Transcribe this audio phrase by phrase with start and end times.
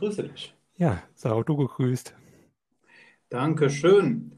[0.00, 0.56] grüße dich.
[0.78, 2.12] Ja, sei auch du gegrüßt.
[3.30, 4.32] Dankeschön.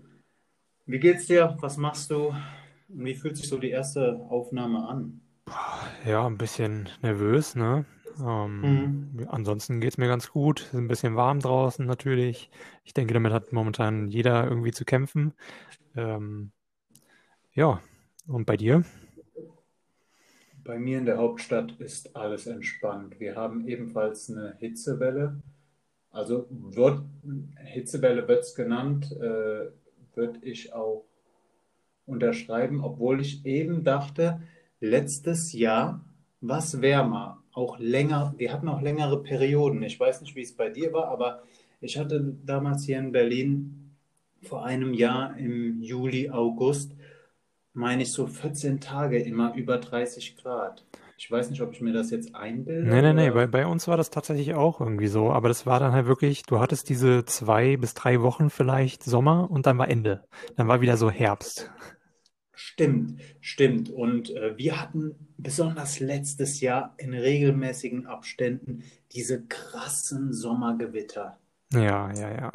[0.86, 1.56] Wie geht's dir?
[1.60, 2.34] Was machst du?
[2.88, 5.20] Wie fühlt sich so die erste Aufnahme an?
[6.06, 7.84] Ja, ein bisschen nervös, ne?
[8.20, 9.26] Ähm, Mhm.
[9.28, 10.60] ansonsten geht's mir ganz gut.
[10.60, 12.50] Es ist ein bisschen warm draußen natürlich.
[12.84, 15.34] Ich denke, damit hat momentan jeder irgendwie zu kämpfen.
[15.96, 16.52] Ähm,
[17.54, 17.80] ja,
[18.26, 18.84] und bei dir?
[20.64, 23.20] Bei mir in der Hauptstadt ist alles entspannt.
[23.20, 25.40] Wir haben ebenfalls eine Hitzewelle.
[26.12, 27.00] Also wird,
[27.64, 29.70] Hitzewelle wird es genannt, äh,
[30.14, 31.04] würde ich auch
[32.06, 34.42] unterschreiben, obwohl ich eben dachte,
[34.80, 36.04] letztes Jahr
[36.40, 39.82] war es wärmer, auch länger, wir hatten auch längere Perioden.
[39.82, 41.42] Ich weiß nicht, wie es bei dir war, aber
[41.80, 43.94] ich hatte damals hier in Berlin
[44.42, 46.92] vor einem Jahr im Juli, August,
[47.74, 50.84] meine ich so 14 Tage immer über 30 Grad.
[51.18, 53.86] Ich weiß nicht, ob ich mir das jetzt einbilde Nee, nee, nee, bei, bei uns
[53.86, 55.30] war das tatsächlich auch irgendwie so.
[55.30, 59.50] Aber das war dann halt wirklich, du hattest diese zwei bis drei Wochen vielleicht Sommer
[59.50, 60.24] und dann war Ende.
[60.56, 61.70] Dann war wieder so Herbst.
[62.54, 63.90] Stimmt, stimmt.
[63.90, 71.38] Und äh, wir hatten besonders letztes Jahr in regelmäßigen Abständen diese krassen Sommergewitter.
[71.72, 72.52] Ja, ja, ja.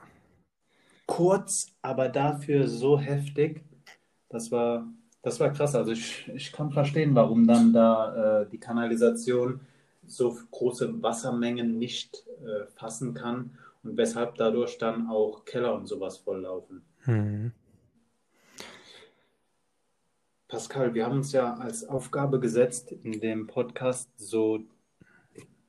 [1.06, 3.64] Kurz, aber dafür so heftig.
[4.30, 4.88] Das war,
[5.22, 5.76] das war krass.
[5.76, 9.62] Also ich, ich kann verstehen, warum dann da äh, die Kanalisation
[10.06, 16.18] so große Wassermengen nicht äh, fassen kann und weshalb dadurch dann auch Keller und sowas
[16.18, 16.82] volllaufen.
[17.02, 17.52] Hm.
[20.48, 24.62] Pascal, wir haben uns ja als Aufgabe gesetzt, in dem Podcast so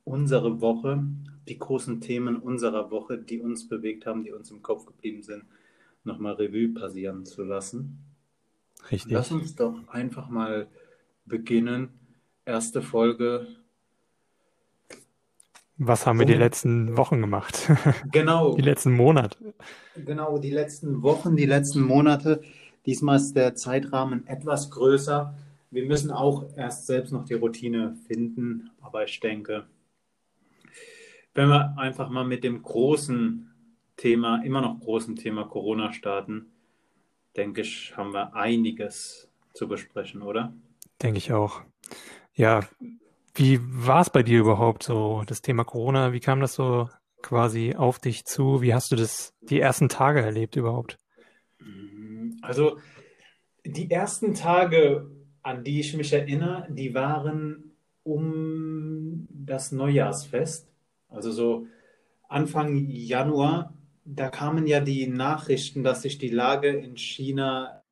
[0.05, 1.03] unsere Woche,
[1.49, 5.43] die großen Themen unserer Woche, die uns bewegt haben, die uns im Kopf geblieben sind,
[6.05, 8.08] nochmal Revue passieren zu lassen.
[8.91, 9.31] Lass Richtig.
[9.31, 10.67] uns doch einfach mal
[11.25, 11.89] beginnen.
[12.45, 13.47] Erste Folge.
[15.77, 17.69] Was haben wir die letzten Wochen gemacht?
[18.05, 19.37] Die genau, letzten Monate?
[19.95, 22.41] genau, die letzten Wochen, die letzten Monate.
[22.85, 25.35] Diesmal ist der Zeitrahmen etwas größer.
[25.71, 29.67] Wir müssen auch erst selbst noch die Routine finden, aber ich denke,
[31.35, 33.53] wenn wir einfach mal mit dem großen
[33.95, 36.47] Thema, immer noch großen Thema Corona starten,
[37.39, 40.53] denke ich, haben wir einiges zu besprechen, oder?
[41.01, 41.61] Denke ich auch.
[42.33, 42.67] Ja,
[43.33, 46.11] wie war es bei dir überhaupt so, das Thema Corona?
[46.11, 46.89] Wie kam das so
[47.21, 48.61] quasi auf dich zu?
[48.61, 50.97] Wie hast du das die ersten Tage erlebt überhaupt?
[52.41, 52.77] Also
[53.65, 55.09] die ersten Tage,
[55.41, 57.71] an die ich mich erinnere, die waren
[58.03, 60.67] um das Neujahrsfest.
[61.07, 61.67] Also so
[62.27, 63.73] Anfang Januar,
[64.15, 67.83] da kamen ja die Nachrichten, dass sich die Lage in China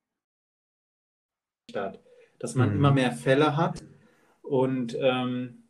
[1.70, 2.00] statt,
[2.38, 2.94] dass man immer Hm.
[2.94, 3.84] mehr Fälle hat.
[4.42, 5.64] Und ähm,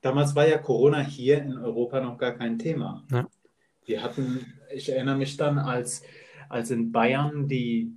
[0.00, 3.04] damals war ja Corona hier in Europa noch gar kein Thema.
[3.10, 3.26] Ja.
[3.86, 6.02] Wir hatten, ich erinnere mich dann, als,
[6.48, 7.92] als in Bayern die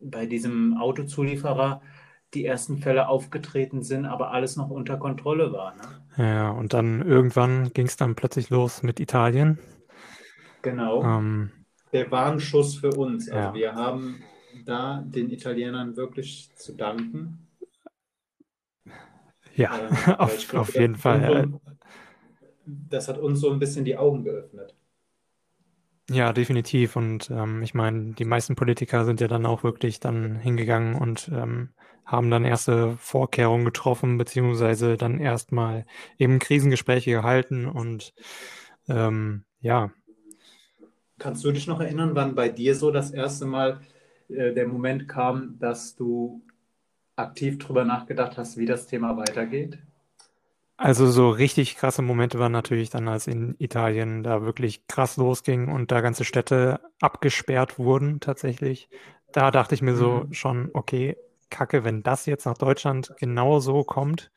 [0.00, 1.80] bei diesem Autozulieferer
[2.34, 5.82] die ersten Fälle aufgetreten sind, aber alles noch unter Kontrolle war, ne?
[6.16, 9.58] Ja, und dann irgendwann ging es dann plötzlich los mit Italien.
[10.64, 11.04] Genau.
[11.04, 11.52] Ähm,
[11.92, 13.30] Der Warnschuss für uns.
[13.30, 14.24] Also ja, wir haben
[14.64, 17.38] da den Italienern wirklich zu danken,
[19.56, 21.26] ja, ich auf, glaube, auf jeden Fall.
[21.26, 21.46] so, Äh,
[22.66, 24.74] das hat uns so ein bisschen die Augen geöffnet.
[26.10, 26.96] Ja, definitiv.
[26.96, 31.30] Und ähm, ich meine, die meisten Politiker sind ja dann auch wirklich dann hingegangen und
[31.32, 31.70] ähm,
[32.04, 35.86] haben dann erste Vorkehrungen getroffen, beziehungsweise dann erstmal
[36.18, 38.12] eben Krisengespräche gehalten und
[38.88, 39.90] ähm, ja,
[41.18, 43.80] Kannst du dich noch erinnern, wann bei dir so das erste Mal
[44.28, 46.42] äh, der Moment kam, dass du
[47.16, 49.78] aktiv drüber nachgedacht hast, wie das Thema weitergeht?
[50.76, 55.68] also so richtig krasse Momente waren natürlich dann, als in Italien da wirklich krass losging
[55.68, 58.88] und da ganze Städte abgesperrt wurden tatsächlich.
[59.32, 60.32] Da dachte ich mir so Mhm.
[60.32, 61.16] schon, okay,
[61.54, 64.32] Kacke, wenn das jetzt nach Deutschland genau so kommt,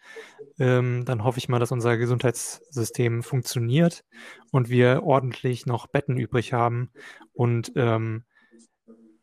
[0.60, 4.04] ähm, dann hoffe ich mal, dass unser Gesundheitssystem funktioniert
[4.52, 6.92] und wir ordentlich noch Betten übrig haben.
[7.34, 8.24] Und ähm,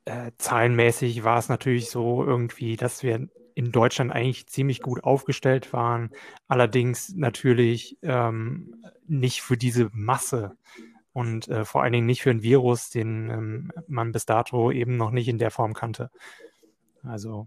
[0.07, 5.73] äh, zahlenmäßig war es natürlich so irgendwie, dass wir in Deutschland eigentlich ziemlich gut aufgestellt
[5.73, 6.11] waren,
[6.49, 8.75] allerdings natürlich ähm,
[9.07, 10.57] nicht für diese Masse
[11.13, 14.97] und äh, vor allen Dingen nicht für ein Virus, den ähm, man bis dato eben
[14.97, 16.11] noch nicht in der Form kannte.
[17.05, 17.47] Also,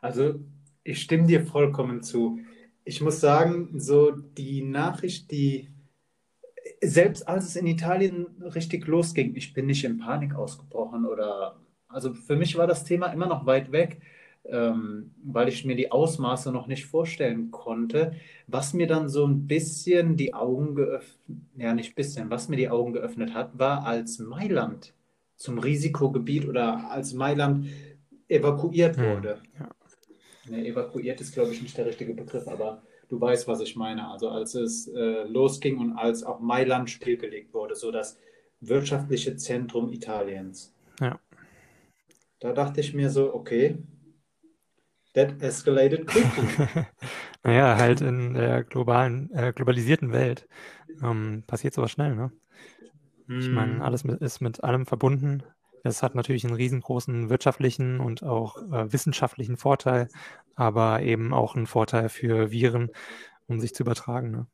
[0.00, 0.40] Also,
[0.84, 2.40] ich stimme dir vollkommen zu.
[2.84, 5.68] Ich muss sagen, so die Nachricht, die
[6.82, 11.56] selbst als es in Italien richtig losging, ich bin nicht in Panik ausgebrochen oder,
[11.88, 14.00] also für mich war das Thema immer noch weit weg,
[14.44, 18.12] ähm, weil ich mir die Ausmaße noch nicht vorstellen konnte.
[18.46, 21.18] Was mir dann so ein bisschen die Augen geöffnet,
[21.56, 24.94] ja nicht bisschen, was mir die Augen geöffnet hat, war als Mailand
[25.36, 27.66] zum Risikogebiet oder als Mailand
[28.28, 29.42] evakuiert Hm, wurde.
[29.58, 29.68] ja.
[30.48, 34.08] Ne, evakuiert ist, glaube ich, nicht der richtige Begriff, aber du weißt, was ich meine.
[34.08, 38.18] Also als es äh, losging und als auch Mailand stillgelegt wurde, so das
[38.60, 40.74] wirtschaftliche Zentrum Italiens.
[41.00, 41.18] Ja.
[42.40, 43.78] Da dachte ich mir so, okay,
[45.14, 46.48] that escalated quickly.
[47.44, 50.46] Naja, halt in der globalen, äh, globalisierten Welt
[51.02, 52.32] ähm, passiert sowas schnell, ne?
[53.40, 53.82] Ich meine, Hm.
[53.82, 55.42] alles mit, ist mit allem verbunden.
[55.88, 60.08] Das hat natürlich einen riesengroßen wirtschaftlichen und auch äh, wissenschaftlichen Vorteil,
[60.54, 62.90] aber eben auch einen Vorteil für Viren,
[63.46, 64.30] um sich zu übertragen.
[64.30, 64.46] Ne?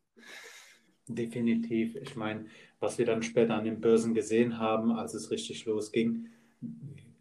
[1.08, 1.96] Definitiv.
[1.96, 2.46] Ich meine,
[2.78, 6.28] was wir dann später an den Börsen gesehen haben, als es richtig losging,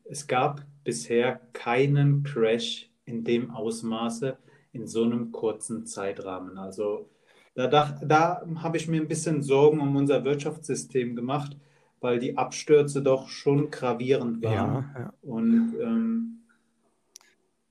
[0.04, 4.38] es gab bisher keinen Crash in dem Ausmaße
[4.74, 6.60] in so einem kurzen Zeitrahmen.
[6.60, 7.10] Also
[7.56, 11.58] da, dach, da habe ich mir ein bisschen Sorgen um unser Wirtschaftssystem gemacht,
[12.04, 14.92] weil die Abstürze doch schon gravierend waren.
[14.94, 15.14] Ja, ja.
[15.22, 16.44] Und ähm,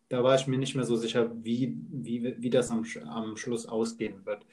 [0.09, 3.67] da war ich mir nicht mehr so sicher, wie, wie, wie das am, am Schluss
[3.67, 4.47] ausgehen wird.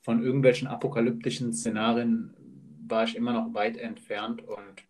[0.00, 2.34] Von irgendwelchen apokalyptischen Szenarien
[2.86, 4.84] war ich immer noch weit entfernt und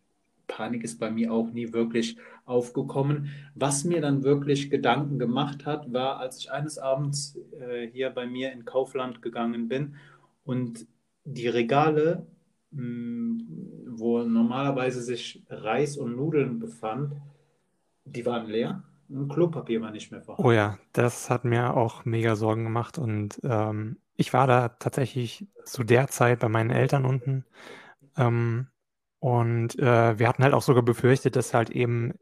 [0.47, 3.29] Panik ist bei mir auch nie wirklich aufgekommen.
[3.55, 8.25] Was mir dann wirklich Gedanken gemacht hat, war, als ich eines Abends äh, hier bei
[8.25, 9.95] mir in Kaufland gegangen bin
[10.43, 10.87] und
[11.23, 12.25] die Regale,
[12.71, 13.43] mh,
[13.99, 17.13] wo normalerweise sich Reis und Nudeln befand,
[18.05, 20.51] die waren leer und Klopapier war nicht mehr Oh vorhanden.
[20.51, 25.83] ja, das hat mir auch mega Sorgen gemacht und ähm, ich war da tatsächlich zu
[25.83, 27.45] der Zeit bei meinen Eltern unten
[28.17, 28.67] ähm,
[29.19, 32.13] und äh, wir hatten halt auch sogar befürchtet, dass halt eben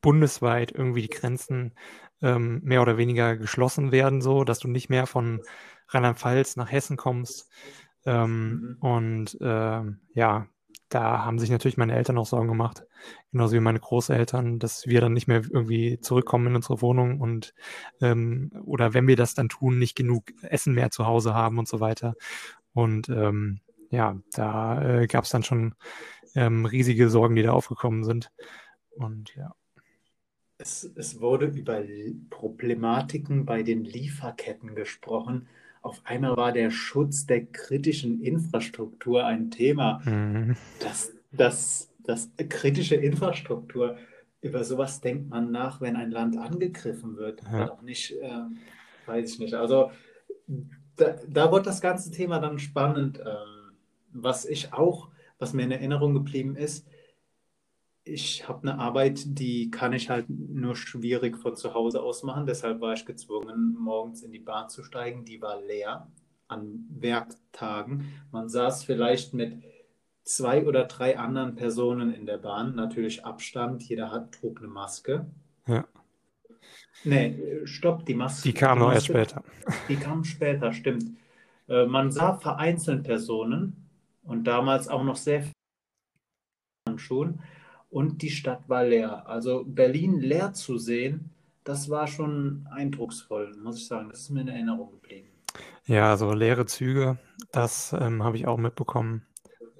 [0.00, 1.74] bundesweit irgendwie die Grenzen
[2.22, 5.42] ähm, mehr oder weniger geschlossen werden, so dass du nicht mehr von
[5.88, 7.50] Rheinland-Pfalz nach Hessen kommst.
[8.04, 8.76] Ähm, Mhm.
[8.80, 10.46] und ähm, ja,
[10.88, 12.86] da haben sich natürlich meine Eltern auch Sorgen gemacht,
[13.32, 17.54] genauso wie meine Großeltern, dass wir dann nicht mehr irgendwie zurückkommen in unsere Wohnung und
[18.00, 21.68] ähm, oder wenn wir das dann tun, nicht genug Essen mehr zu Hause haben und
[21.68, 22.14] so weiter.
[22.72, 23.60] Und ähm,
[23.90, 25.74] ja, da äh, gab es dann schon
[26.34, 28.30] ähm, riesige Sorgen, die da aufgekommen sind.
[28.90, 29.54] Und ja.
[30.58, 31.82] Es, es wurde über
[32.30, 35.48] Problematiken bei den Lieferketten gesprochen.
[35.84, 40.00] Auf einmal war der Schutz der kritischen Infrastruktur ein Thema.
[40.06, 40.56] Mhm.
[40.80, 43.98] Das, das, das kritische Infrastruktur,
[44.40, 47.66] über sowas denkt man nach, wenn ein Land angegriffen wird, Ja.
[47.66, 48.56] doch nicht, ähm,
[49.04, 49.52] weiß ich nicht.
[49.52, 49.90] Also
[50.96, 53.18] da, da wird das ganze Thema dann spannend.
[53.20, 53.76] Ähm,
[54.10, 55.08] was ich auch,
[55.38, 56.86] was mir in Erinnerung geblieben ist,
[58.04, 62.46] ich habe eine Arbeit, die kann ich halt nur schwierig von zu Hause aus machen.
[62.46, 65.24] Deshalb war ich gezwungen, morgens in die Bahn zu steigen.
[65.24, 66.06] Die war leer
[66.46, 68.12] an Werktagen.
[68.30, 69.62] Man saß vielleicht mit
[70.22, 72.74] zwei oder drei anderen Personen in der Bahn.
[72.74, 73.82] Natürlich Abstand.
[73.82, 75.26] Jeder hat, trug eine Maske.
[75.66, 75.86] Ja.
[77.04, 78.50] Nee, stopp, die Maske.
[78.50, 79.42] Die kam noch erst später.
[79.88, 81.04] die kam später, stimmt.
[81.68, 83.88] Äh, man sah vereinzelt Personen
[84.22, 85.52] und damals auch noch sehr viele
[86.86, 87.40] Handschuhen
[87.94, 89.28] und die Stadt war leer.
[89.28, 91.30] Also Berlin leer zu sehen,
[91.64, 94.10] das war schon eindrucksvoll, muss ich sagen.
[94.10, 95.28] Das ist mir in Erinnerung geblieben.
[95.86, 97.18] Ja, so leere Züge,
[97.52, 99.26] das ähm, habe ich auch mitbekommen.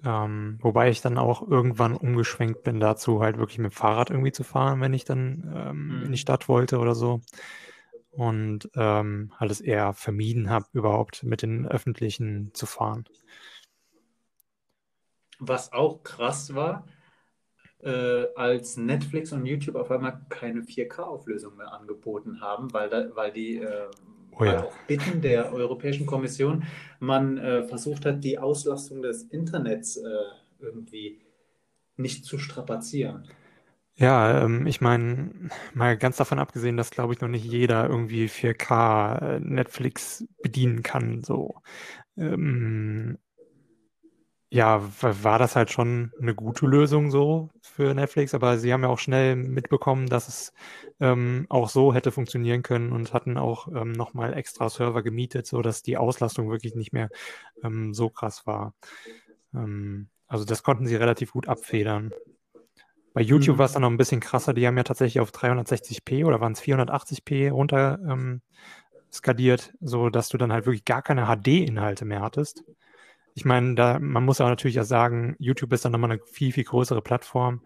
[0.04, 4.32] Ähm, wobei ich dann auch irgendwann umgeschwenkt bin dazu, halt wirklich mit dem Fahrrad irgendwie
[4.32, 6.18] zu fahren, wenn ich dann ähm, in die Mhm.
[6.18, 7.20] Stadt wollte oder so.
[8.12, 13.06] Und ähm, halt es eher vermieden habe, überhaupt mit den Öffentlichen zu fahren.
[15.38, 16.86] Was auch krass war,
[17.84, 23.32] äh, als Netflix und YouTube auf einmal keine 4K-Auflösung mehr angeboten haben, weil, da, weil
[23.32, 23.88] die, äh,
[24.36, 24.64] Oh ja.
[24.64, 26.64] auf Bitten der Europäischen Kommission
[26.98, 30.08] man äh, versucht hat, die Auslastung des Internets äh,
[30.58, 31.20] irgendwie
[31.96, 33.28] nicht zu strapazieren.
[33.96, 38.28] Ja, ähm, ich meine, mal ganz davon abgesehen, dass, glaube ich, noch nicht jeder irgendwie
[38.28, 41.54] 4K äh, Netflix bedienen kann, so.
[42.16, 43.18] Ähm,
[44.54, 48.82] ja, wa- war das halt schon eine gute Lösung so für Netflix, aber sie haben
[48.84, 50.52] ja auch schnell mitbekommen, dass es
[51.00, 55.82] ähm, auch so hätte funktionieren können und hatten auch ähm, nochmal extra Server gemietet, sodass
[55.82, 57.10] die Auslastung wirklich nicht mehr
[57.64, 58.74] ähm, so krass war.
[59.54, 62.14] Ähm, also das konnten sie relativ gut abfedern.
[63.12, 63.74] Bei YouTube war es Mhm.
[63.74, 64.54] dann noch ein bisschen krasser.
[64.54, 68.42] Die haben ja tatsächlich auf 360p oder waren es 480p runter ähm,
[69.12, 72.64] skaliert, so dass du dann halt wirklich gar keine HD-Inhalte mehr hattest.
[73.34, 76.52] Ich meine, da, man muss aber natürlich auch sagen, YouTube ist dann nochmal eine viel,
[76.52, 77.62] viel größere Plattform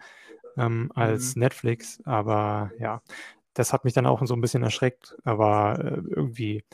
[0.56, 1.42] ähm, als Mhm.
[1.42, 2.00] Netflix.
[2.04, 3.02] Aber ja,
[3.54, 6.64] das hat mich dann auch so ein bisschen erschreckt, aber äh, irgendwie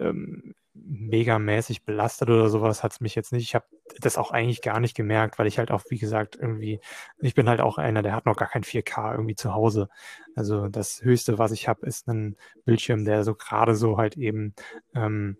[0.00, 3.44] ähm, megamäßig belastet oder sowas hat es mich jetzt nicht.
[3.44, 3.66] Ich habe
[4.00, 6.80] das auch eigentlich gar nicht gemerkt, weil ich halt auch, wie gesagt, irgendwie,
[7.20, 9.88] ich bin halt auch einer, der hat noch gar kein 4K irgendwie zu Hause.
[10.36, 14.54] Also das Höchste, was ich habe, ist ein Bildschirm, der so gerade so halt eben
[14.94, 15.36] ähm,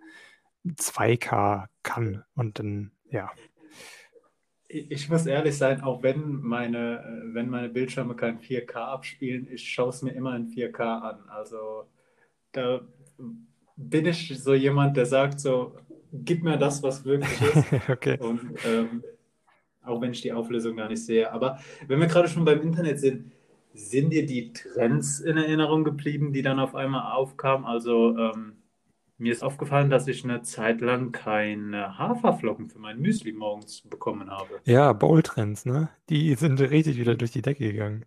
[0.66, 2.24] 2K kann.
[2.34, 3.30] Und dann, ja.
[4.68, 9.68] Ich muss ehrlich sein, auch wenn meine, äh, wenn meine Bildschirme kein 4K abspielen, ich
[9.68, 11.28] schaue es mir immer in 4K an.
[11.28, 11.88] Also
[12.52, 12.80] da
[13.76, 15.74] bin ich so jemand, der sagt so,
[16.12, 17.72] gib mir das, was wirklich ist.
[17.88, 18.18] okay.
[18.20, 19.02] Und ähm,
[19.82, 21.32] auch wenn ich die Auflösung gar nicht sehe.
[21.32, 23.32] Aber wenn wir gerade schon beim Internet sind,
[23.72, 27.64] sind dir die Trends in Erinnerung geblieben, die dann auf einmal aufkamen?
[27.64, 28.59] Also ähm,
[29.20, 34.30] mir ist aufgefallen, dass ich eine Zeit lang keine Haferflocken für mein Müsli morgens bekommen
[34.30, 34.60] habe.
[34.64, 35.90] Ja, Bowl-Trends, ne?
[36.08, 38.04] Die sind richtig wieder durch die Decke gegangen.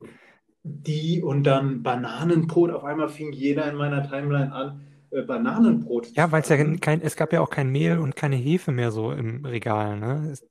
[0.63, 2.71] Die und dann Bananenbrot.
[2.71, 4.81] Auf einmal fing jeder in meiner Timeline an,
[5.21, 6.07] Bananenbrot.
[6.15, 8.91] Ja, weil es ja kein, es gab ja auch kein Mehl und keine Hefe mehr
[8.91, 10.29] so im Regal, ne?
[10.31, 10.45] Es,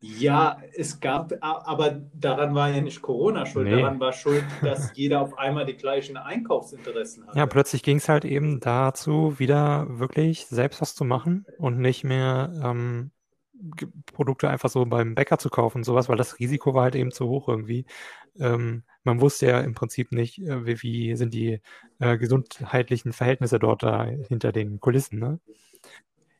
[0.00, 3.76] ja, es gab, aber daran war ja nicht Corona schuld, nee.
[3.76, 7.36] daran war schuld, dass jeder auf einmal die gleichen Einkaufsinteressen hat.
[7.36, 12.02] Ja, plötzlich ging es halt eben dazu, wieder wirklich selbst was zu machen und nicht
[12.02, 13.10] mehr ähm,
[14.12, 17.12] Produkte einfach so beim Bäcker zu kaufen und sowas, weil das Risiko war halt eben
[17.12, 17.86] zu hoch irgendwie.
[18.38, 21.60] Ähm, man wusste ja im Prinzip nicht, äh, wie, wie, sind die
[21.98, 25.18] äh, gesundheitlichen Verhältnisse dort da hinter den Kulissen.
[25.18, 25.40] Ne?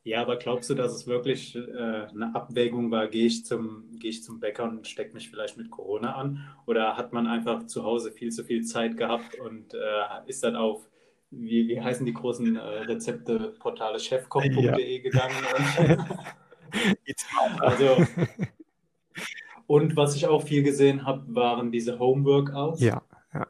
[0.04, 4.10] Ja, aber glaubst du, dass es wirklich äh, eine Abwägung war, gehe ich, zum, gehe
[4.10, 6.44] ich zum Bäcker und stecke mich vielleicht mit Corona an?
[6.66, 9.78] Oder hat man einfach zu Hause viel zu viel Zeit gehabt und äh,
[10.26, 10.88] ist dann auf,
[11.30, 15.02] wie, wie heißen die großen äh, Rezepteportale, chefkoch.de ja.
[15.02, 15.36] gegangen?
[17.60, 18.06] also,
[19.66, 22.80] und was ich auch viel gesehen habe, waren diese Homeworkouts.
[22.80, 23.02] Ja,
[23.34, 23.46] ja.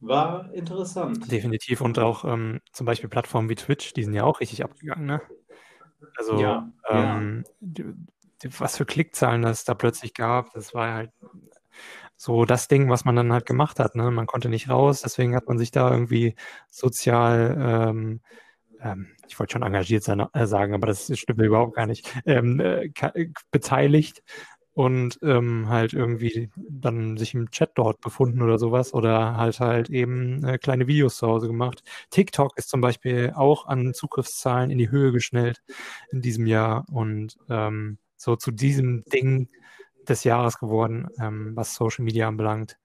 [0.00, 1.30] War interessant.
[1.30, 1.80] Definitiv.
[1.80, 5.20] Und auch ähm, zum Beispiel Plattformen wie Twitch, die sind ja auch richtig abgegangen, ne?
[6.16, 7.52] Also, ja, ähm, ja.
[7.60, 7.84] Die,
[8.42, 11.10] die, was für Klickzahlen das da plötzlich gab, das war halt
[12.16, 13.94] so das Ding, was man dann halt gemacht hat.
[13.94, 14.10] Ne?
[14.10, 16.34] Man konnte nicht raus, deswegen hat man sich da irgendwie
[16.70, 18.20] sozial ähm,
[18.82, 22.60] ähm, ich wollte schon engagiert sein, äh, sagen, aber das stimmt überhaupt gar nicht, ähm,
[22.60, 22.90] äh,
[23.50, 24.22] beteiligt
[24.76, 29.88] und ähm, halt irgendwie dann sich im Chat dort befunden oder sowas oder halt halt
[29.88, 31.82] eben äh, kleine Videos zu Hause gemacht.
[32.10, 35.62] TikTok ist zum Beispiel auch an Zugriffszahlen in die Höhe geschnellt
[36.10, 39.48] in diesem Jahr und ähm, so zu diesem Ding
[40.06, 42.76] des Jahres geworden, ähm, was Social Media anbelangt.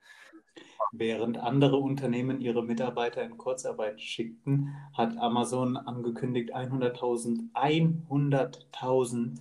[0.94, 9.38] Während andere Unternehmen ihre Mitarbeiter in Kurzarbeit schickten, hat Amazon angekündigt, 100.000 100.000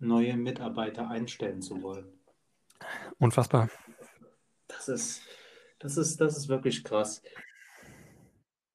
[0.00, 2.12] neue Mitarbeiter einstellen zu wollen.
[3.18, 3.70] Unfassbar.
[4.68, 5.22] Das ist,
[5.78, 7.22] das ist, das ist wirklich krass.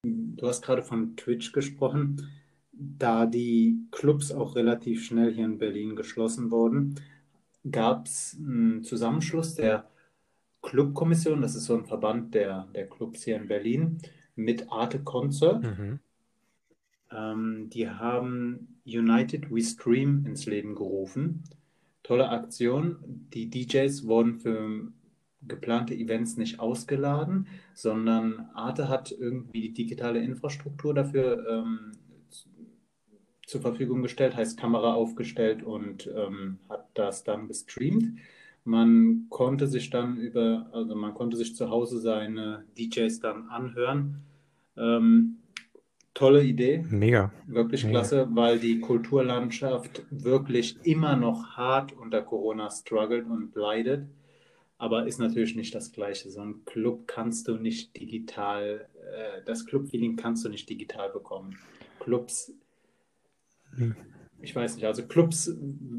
[0.04, 2.28] Du hast gerade von Twitch gesprochen.
[2.72, 6.96] Da die Clubs auch relativ schnell hier in Berlin geschlossen wurden,
[7.70, 9.89] gab es einen Zusammenschluss der
[10.62, 14.00] Clubkommission, das ist so ein Verband der, der Clubs hier in Berlin,
[14.36, 15.64] mit Arte Concert.
[15.64, 16.00] Mhm.
[17.12, 21.44] Ähm, die haben United We Stream ins Leben gerufen.
[22.04, 22.98] Tolle Aktion.
[23.34, 24.92] Die DJs wurden für
[25.48, 31.92] geplante Events nicht ausgeladen, sondern Arte hat irgendwie die digitale Infrastruktur dafür ähm,
[33.46, 38.20] zur Verfügung gestellt, heißt Kamera aufgestellt und ähm, hat das dann gestreamt.
[38.70, 44.22] Man konnte sich dann über, also man konnte sich zu Hause seine DJs dann anhören.
[44.78, 45.38] Ähm,
[46.14, 46.86] tolle Idee.
[46.88, 47.32] Mega.
[47.48, 47.98] Wirklich Mega.
[47.98, 54.06] klasse, weil die Kulturlandschaft wirklich immer noch hart unter Corona struggelt und leidet.
[54.78, 56.30] Aber ist natürlich nicht das Gleiche.
[56.30, 61.58] So ein Club kannst du nicht digital, äh, das Club-Feeling kannst du nicht digital bekommen.
[62.00, 62.54] Clubs
[63.76, 63.96] hm
[64.42, 65.52] ich weiß nicht, also Clubs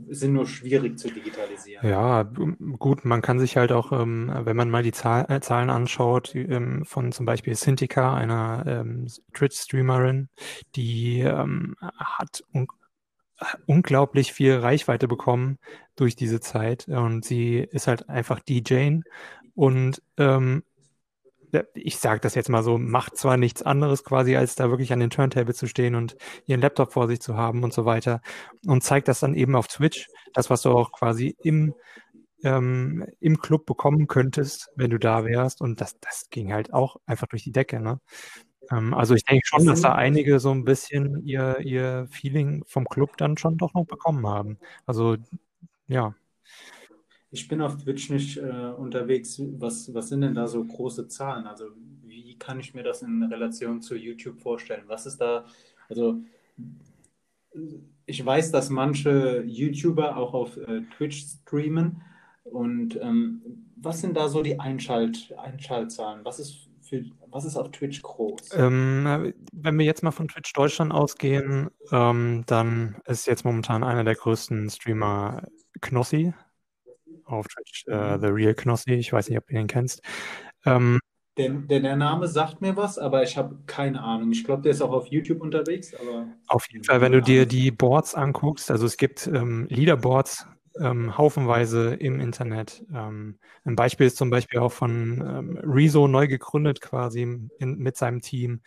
[0.09, 1.87] sind nur schwierig zu digitalisieren.
[1.89, 6.35] Ja, gut, man kann sich halt auch, ähm, wenn man mal die äh, Zahlen anschaut,
[6.35, 10.29] ähm, von zum Beispiel Cintiqa, einer ähm, Twitch-Streamerin,
[10.75, 12.67] die hat un
[13.67, 15.59] unglaublich viel Reichweite bekommen
[15.97, 18.99] durch diese Zeit und sie ist halt einfach DJ
[19.55, 20.63] und ähm,
[21.75, 25.01] ich sage das jetzt mal so, macht zwar nichts anderes quasi, als da wirklich an
[25.01, 26.17] den Turntable zu stehen und
[26.47, 28.21] ihren Laptop vor sich zu haben und so weiter
[28.67, 31.75] und zeigt das dann eben auf Twitch, das, was du auch quasi im,
[32.45, 36.97] ähm, im Club bekommen könntest, wenn du da wärst und das, das ging halt auch
[37.07, 38.01] einfach durch die Decke, ne?
[38.71, 42.87] Ähm, also ich denke schon, dass da einige so ein bisschen ihr, ihr Feeling vom
[42.87, 44.59] Club dann schon doch noch bekommen haben.
[44.87, 45.17] Also
[45.89, 46.15] ja.
[47.31, 49.41] Ich bin auf Twitch nicht äh, unterwegs.
[49.59, 51.47] Was, was sind denn da so große Zahlen?
[51.47, 51.67] Also
[52.03, 54.85] wie kann ich mir das in Relation zu YouTube vorstellen?
[54.87, 55.45] Was ist da,
[55.89, 56.23] also
[58.07, 62.03] ich weiß, dass manche YouTuber auch auf äh, Twitch streamen.
[62.45, 63.43] Und ähm,
[63.77, 66.25] was sind da so die Einschalt, Einschaltzahlen?
[66.25, 68.51] Was ist, für, was ist auf Twitch groß?
[68.57, 74.05] Ähm, wenn wir jetzt mal von Twitch Deutschland ausgehen, ähm, dann ist jetzt momentan einer
[74.05, 75.47] der größten Streamer
[75.81, 76.35] Knossi
[77.31, 78.93] auf Twitch, äh, The Real Knossi.
[78.93, 80.03] Ich weiß nicht, ob du ihn kennst.
[80.65, 80.99] Ähm,
[81.39, 84.33] der, der, der, Name sagt mir was, aber ich habe keine Ahnung.
[84.33, 85.95] Ich glaube, der ist auch auf YouTube unterwegs.
[85.95, 90.47] Aber auf jeden Fall, wenn du dir die Boards anguckst, also es gibt ähm, Leaderboards
[90.79, 92.85] ähm, haufenweise im Internet.
[92.93, 97.97] Ähm, ein Beispiel ist zum Beispiel auch von ähm, Rezo neu gegründet quasi in, mit
[97.97, 98.61] seinem Team.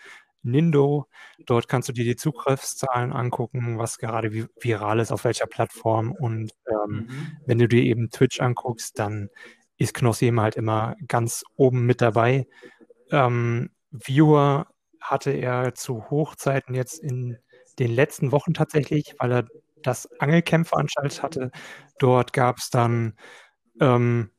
[0.43, 1.07] Nindo.
[1.45, 6.11] Dort kannst du dir die Zugriffszahlen angucken, was gerade viral ist, auf welcher Plattform.
[6.11, 7.37] Und ähm, mhm.
[7.45, 9.29] wenn du dir eben Twitch anguckst, dann
[9.77, 12.47] ist Knossi eben halt immer ganz oben mit dabei.
[13.11, 14.67] Ähm, Viewer
[14.99, 17.37] hatte er zu Hochzeiten jetzt in
[17.79, 19.47] den letzten Wochen tatsächlich, weil er
[19.81, 21.51] das Angelcamp veranstaltet hatte.
[21.99, 23.13] Dort gab es dann
[23.81, 24.29] ähm,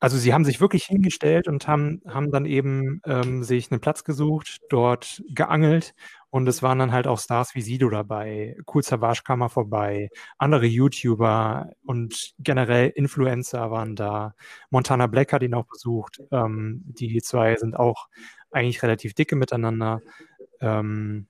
[0.00, 4.04] also sie haben sich wirklich hingestellt und haben, haben dann eben ähm, sich einen Platz
[4.04, 5.94] gesucht, dort geangelt
[6.30, 10.10] und es waren dann halt auch Stars wie Sido dabei, Cool Savage kam mal vorbei,
[10.36, 14.34] andere YouTuber und generell Influencer waren da.
[14.68, 16.22] Montana Black hat ihn auch besucht.
[16.30, 18.08] Ähm, die zwei sind auch
[18.50, 20.02] eigentlich relativ dicke miteinander.
[20.60, 21.26] Ähm,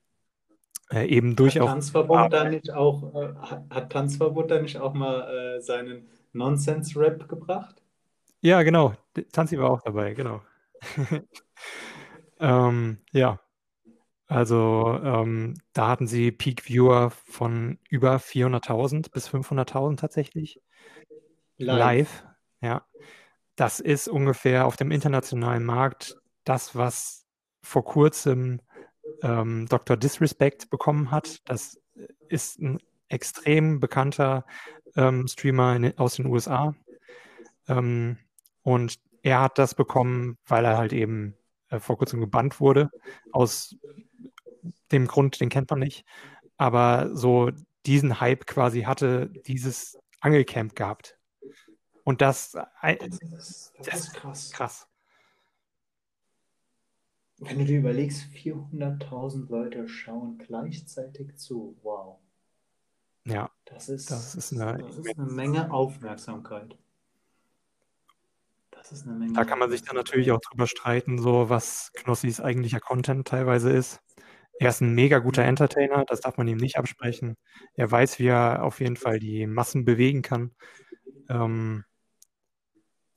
[0.91, 3.33] äh, eben durch hat Tanzverbot da nicht auch äh,
[3.69, 7.81] hat Tanzverbot da nicht auch mal äh, seinen Nonsense-Rap gebracht?
[8.41, 8.93] Ja, genau.
[9.31, 10.41] Tanzi war auch dabei, genau.
[12.39, 13.39] ähm, ja,
[14.27, 20.61] also ähm, da hatten sie Peak Viewer von über 400.000 bis 500.000 tatsächlich.
[21.57, 21.79] Live.
[21.79, 22.25] Live,
[22.61, 22.85] ja.
[23.55, 27.25] Das ist ungefähr auf dem internationalen Markt das, was
[27.63, 28.61] vor kurzem
[29.23, 29.97] ähm, Dr.
[29.97, 31.41] Disrespect bekommen hat.
[31.49, 31.79] Das
[32.27, 34.45] ist ein extrem bekannter
[34.95, 36.75] ähm, Streamer in, aus den USA.
[37.67, 38.17] Ähm,
[38.67, 41.37] und er hat das bekommen, weil er halt eben
[41.69, 42.91] äh, vor kurzem gebannt wurde.
[43.31, 43.77] Aus
[44.91, 46.05] dem Grund, den kennt man nicht.
[46.57, 47.49] Aber so
[47.85, 51.17] diesen Hype quasi hatte dieses Angelcamp gehabt.
[52.03, 54.51] Und das, äh, das, ist, das, ist krass.
[54.51, 54.87] krass.
[57.37, 61.77] Wenn du dir überlegst, 400.000 Leute schauen gleichzeitig zu.
[61.83, 62.19] Wow.
[63.23, 66.77] Ja, das ist, das ist, eine, das ist eine Menge Aufmerksamkeit.
[68.77, 69.33] Das ist eine Menge.
[69.33, 73.71] Da kann man sich dann natürlich auch drüber streiten, so was Knossis eigentlicher Content teilweise
[73.71, 74.01] ist.
[74.59, 75.49] Er ist ein mega guter mhm.
[75.49, 77.35] Entertainer, das darf man ihm nicht absprechen.
[77.75, 80.51] Er weiß, wie er auf jeden Fall die Massen bewegen kann.
[81.29, 81.83] Ähm,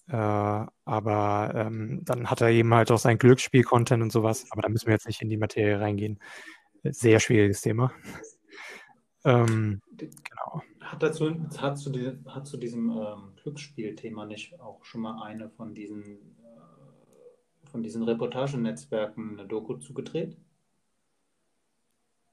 [0.08, 4.46] äh, aber ähm, dann hat er eben halt auch sein Glücksspiel-Content und sowas.
[4.50, 6.18] Aber da müssen wir jetzt nicht in die Materie reingehen.
[6.82, 7.92] Sehr schwieriges Thema.
[9.24, 9.80] ähm,
[10.52, 10.62] genau.
[10.80, 15.50] Hat, dazu, hat, zu, diesem, hat zu diesem ähm, Glücksspielthema nicht auch schon mal eine
[15.50, 20.36] von diesen, äh, von diesen Reportagenetzwerken eine Doku zugedreht?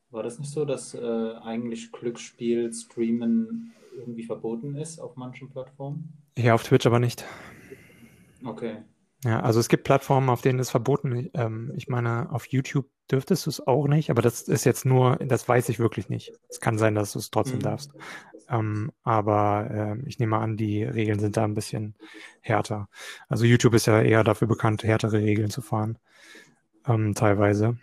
[0.10, 6.14] War das nicht so, dass äh, eigentlich Glücksspiel, Streamen irgendwie verboten ist auf manchen Plattformen?
[6.38, 7.26] Ja, auf Twitch aber nicht.
[8.44, 8.84] Okay.
[9.24, 11.32] Ja, also es gibt Plattformen, auf denen es verboten ist.
[11.34, 15.18] Ähm, ich meine, auf YouTube dürftest du es auch nicht, aber das ist jetzt nur,
[15.18, 16.34] das weiß ich wirklich nicht.
[16.50, 17.64] Es kann sein, dass du es trotzdem mhm.
[17.64, 17.92] darfst.
[18.50, 21.96] Ähm, aber äh, ich nehme an, die Regeln sind da ein bisschen
[22.42, 22.90] härter.
[23.28, 25.98] Also YouTube ist ja eher dafür bekannt, härtere Regeln zu fahren,
[26.86, 27.78] ähm, teilweise.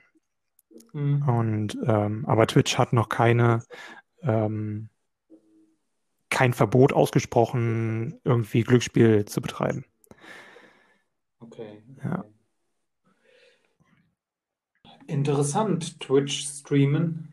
[0.93, 1.29] Mhm.
[1.29, 3.63] Und ähm, aber Twitch hat noch keine
[4.23, 4.89] ähm,
[6.31, 9.85] kein Verbot ausgesprochen, irgendwie Glücksspiel zu betreiben.
[11.39, 11.83] Okay.
[11.93, 12.03] okay.
[12.03, 12.25] Ja.
[15.07, 17.33] Interessant, Twitch streamen.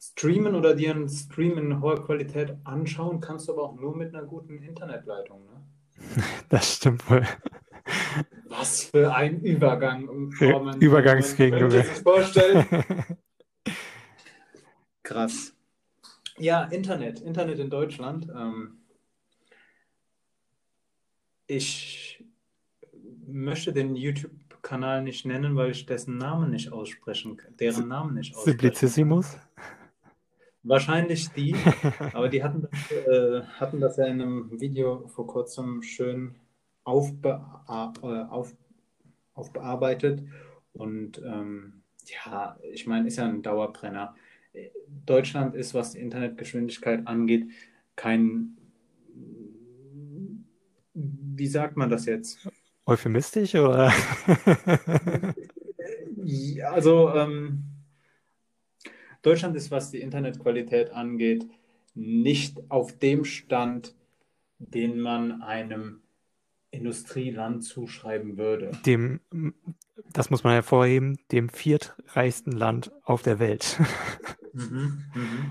[0.00, 4.14] Streamen oder dir einen Stream in hoher Qualität anschauen kannst du aber auch nur mit
[4.14, 5.62] einer guten Internetleitung, ne?
[6.48, 7.26] Das stimmt wohl.
[8.48, 10.08] Was für ein Übergang.
[10.08, 11.84] Oh, Übergangsking, Junge.
[11.84, 12.66] vorstellen.
[15.02, 15.54] Krass.
[16.38, 17.20] Ja, Internet.
[17.20, 18.28] Internet in Deutschland.
[18.34, 18.78] Ähm,
[21.46, 22.24] ich
[23.26, 23.96] möchte den
[24.68, 29.38] YouTube-Kanal nicht nennen, weil ich dessen Namen nicht aussprechen kann, deren Namen nicht aussprechen Simplicissimus?
[30.62, 31.54] Wahrscheinlich die,
[32.12, 36.34] aber die hatten das, äh, hatten das ja in einem Video vor kurzem schön
[36.84, 38.54] aufbe äh, auf,
[39.34, 40.22] aufbearbeitet.
[40.74, 44.14] Und ähm, ja, ich meine, ist ja ein Dauerbrenner.
[45.06, 47.48] Deutschland ist, was die Internetgeschwindigkeit angeht,
[47.96, 48.54] kein
[50.94, 52.48] wie sagt man das jetzt?
[52.88, 53.92] Euphemistisch oder?
[56.24, 57.64] Ja, also ähm,
[59.22, 61.46] Deutschland ist, was die Internetqualität angeht,
[61.94, 63.94] nicht auf dem Stand,
[64.58, 66.00] den man einem
[66.70, 68.72] Industrieland zuschreiben würde.
[68.84, 69.20] Dem,
[70.12, 73.78] das muss man hervorheben, dem viertreichsten Land auf der Welt.
[74.52, 75.50] Mhm, mhm.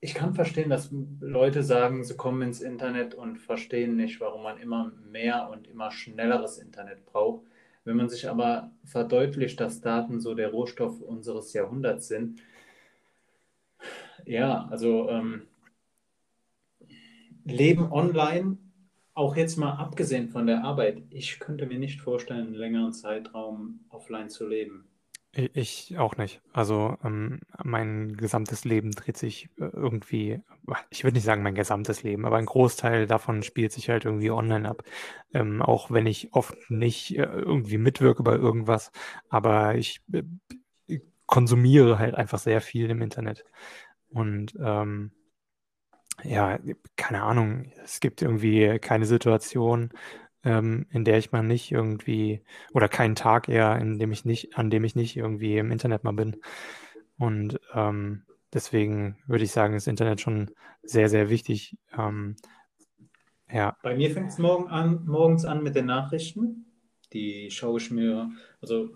[0.00, 4.58] Ich kann verstehen, dass Leute sagen, sie kommen ins Internet und verstehen nicht, warum man
[4.58, 7.44] immer mehr und immer schnelleres Internet braucht.
[7.84, 12.40] Wenn man sich aber verdeutlicht, dass Daten so der Rohstoff unseres Jahrhunderts sind,
[14.24, 15.48] ja, also ähm,
[17.44, 18.58] Leben online,
[19.14, 23.80] auch jetzt mal abgesehen von der Arbeit, ich könnte mir nicht vorstellen, einen längeren Zeitraum
[23.88, 24.87] offline zu leben.
[25.32, 26.40] Ich auch nicht.
[26.52, 30.40] Also ähm, mein gesamtes Leben dreht sich äh, irgendwie,
[30.90, 34.30] ich würde nicht sagen mein gesamtes Leben, aber ein Großteil davon spielt sich halt irgendwie
[34.30, 34.82] online ab.
[35.34, 38.90] Ähm, auch wenn ich oft nicht äh, irgendwie mitwirke bei irgendwas,
[39.28, 40.22] aber ich äh,
[41.26, 43.44] konsumiere halt einfach sehr viel im Internet.
[44.08, 45.12] Und ähm,
[46.24, 46.58] ja,
[46.96, 49.90] keine Ahnung, es gibt irgendwie keine Situation,
[50.48, 52.40] ähm, in der ich mal nicht irgendwie,
[52.72, 56.04] oder keinen Tag eher, in dem ich nicht, an dem ich nicht irgendwie im Internet
[56.04, 56.36] mal bin.
[57.18, 60.50] Und ähm, deswegen würde ich sagen, ist Internet schon
[60.82, 61.76] sehr, sehr wichtig.
[61.96, 62.36] Ähm,
[63.52, 63.76] ja.
[63.82, 66.64] Bei mir fängt es morgen an, morgens an mit den Nachrichten.
[67.12, 68.30] Die schaue ich mir,
[68.62, 68.88] also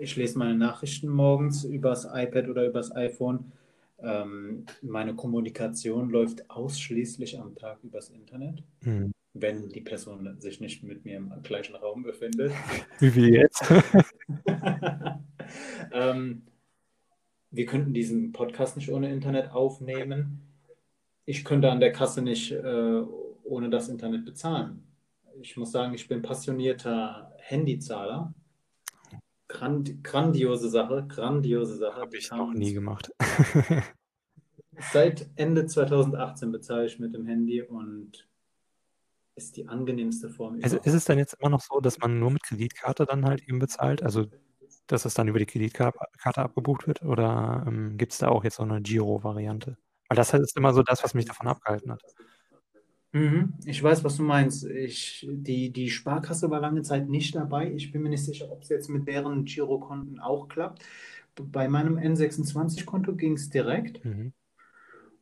[0.00, 3.52] ich lese meine Nachrichten morgens übers iPad oder übers iPhone.
[4.02, 8.62] Ähm, meine Kommunikation läuft ausschließlich am Tag übers Internet.
[8.82, 12.52] Mhm wenn die Person sich nicht mit mir im gleichen Raum befindet.
[12.98, 13.62] Wie wir jetzt.
[15.92, 16.42] ähm,
[17.50, 20.42] wir könnten diesen Podcast nicht ohne Internet aufnehmen.
[21.26, 23.02] Ich könnte an der Kasse nicht äh,
[23.44, 24.84] ohne das Internet bezahlen.
[25.40, 28.34] Ich muss sagen, ich bin passionierter Handyzahler.
[29.48, 32.00] Grand, grandiose Sache, grandiose Sache.
[32.00, 33.12] Habe ich noch nie gemacht.
[34.92, 38.29] Seit Ende 2018 bezahle ich mit dem Handy und
[39.40, 40.58] ist die angenehmste Form.
[40.62, 43.42] Also ist es dann jetzt immer noch so, dass man nur mit Kreditkarte dann halt
[43.48, 44.02] eben bezahlt?
[44.02, 44.26] Also
[44.86, 47.02] dass es dann über die Kreditkarte abgebucht wird?
[47.02, 49.76] Oder ähm, gibt es da auch jetzt so eine Giro-Variante?
[50.08, 52.02] Weil das ist immer so das, was mich davon abgehalten hat.
[53.12, 54.64] Mhm, ich weiß, was du meinst.
[54.64, 57.72] Ich, die, die Sparkasse war lange Zeit nicht dabei.
[57.72, 60.82] Ich bin mir nicht sicher, ob es jetzt mit deren Girokonten auch klappt.
[61.36, 64.04] Bei meinem N26-Konto ging es direkt.
[64.04, 64.32] Mhm.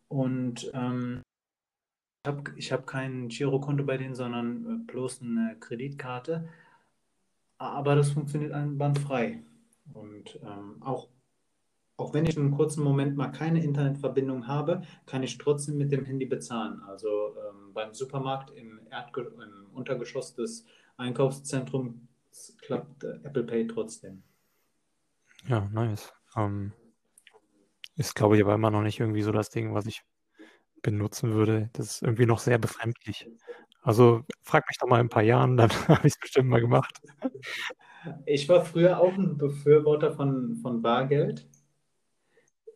[0.09, 1.23] Und ähm,
[2.29, 6.49] habe ich hab kein Girokonto bei denen, sondern äh, bloß eine Kreditkarte.
[7.59, 9.43] Aber das funktioniert einwandfrei.
[9.93, 11.09] Und ähm, auch,
[11.97, 16.05] auch wenn ich einen kurzen Moment mal keine Internetverbindung habe, kann ich trotzdem mit dem
[16.05, 16.81] Handy bezahlen.
[16.87, 20.65] Also ähm, beim Supermarkt im, Erdge im Untergeschoss des
[20.97, 21.95] Einkaufszentrums
[22.63, 24.23] klappt äh, Apple Pay trotzdem.
[25.47, 26.13] Ja, nice.
[26.37, 26.73] Ähm,
[27.97, 30.05] ist, glaube ich, aber immer noch nicht irgendwie so das Ding, was ich
[30.83, 31.71] benutzen würde.
[31.73, 33.29] Das ist irgendwie noch sehr befremdlich.
[33.83, 36.61] Also frag mich doch mal in ein paar Jahren, dann habe ich es bestimmt mal
[36.61, 37.01] gemacht.
[38.27, 41.49] Ich war früher auch ein Befürworter von, von Bargeld,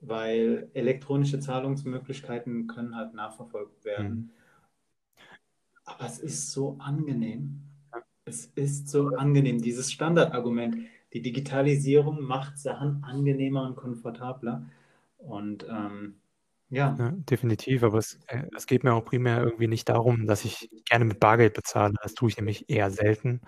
[0.00, 4.14] weil elektronische Zahlungsmöglichkeiten können halt nachverfolgt werden.
[4.14, 4.30] Mhm.
[5.84, 7.62] Aber es ist so angenehm.
[8.24, 10.76] Es ist so angenehm, dieses Standardargument.
[11.12, 14.64] Die Digitalisierung macht Sachen angenehmer und komfortabler.
[15.18, 16.16] Und ähm,
[16.72, 16.96] ja.
[16.98, 20.70] Ja, definitiv, aber es, äh, es geht mir auch primär irgendwie nicht darum, dass ich
[20.88, 21.94] gerne mit Bargeld bezahle.
[22.02, 23.40] Das tue ich nämlich eher selten.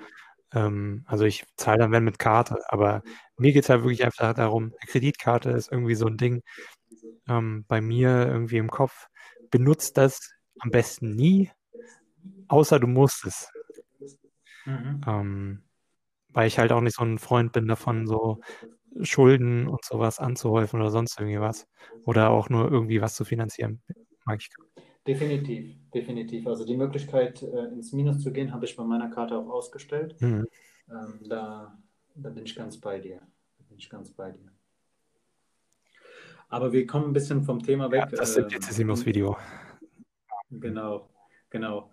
[0.54, 3.02] Ähm, also ich zahle dann, wenn mit Karte, aber
[3.38, 6.42] mir geht es halt wirklich einfach darum, eine Kreditkarte ist irgendwie so ein Ding
[7.28, 9.08] ähm, bei mir irgendwie im Kopf.
[9.50, 10.20] Benutzt das
[10.60, 11.50] am besten nie,
[12.48, 13.50] außer du musst es.
[14.66, 15.00] Mhm.
[15.06, 15.62] Ähm,
[16.30, 18.40] weil ich halt auch nicht so ein Freund bin davon, so
[19.02, 21.66] Schulden und sowas anzuhäufen oder sonst irgendwie was.
[22.04, 23.82] Oder auch nur irgendwie was zu finanzieren.
[24.24, 24.50] Mag ich.
[25.06, 26.46] Definitiv, definitiv.
[26.46, 30.16] Also die Möglichkeit, äh, ins Minus zu gehen, habe ich bei meiner Karte auch ausgestellt.
[30.20, 30.46] Mhm.
[30.88, 31.78] Ähm, da,
[32.14, 33.20] da bin ich ganz bei dir.
[33.58, 34.50] Da bin ich ganz bei dir.
[36.48, 38.00] Aber wir kommen ein bisschen vom Thema weg.
[38.00, 39.36] Ja, das ist jetzt ähm, Video.
[40.50, 41.10] Genau,
[41.50, 41.90] genau.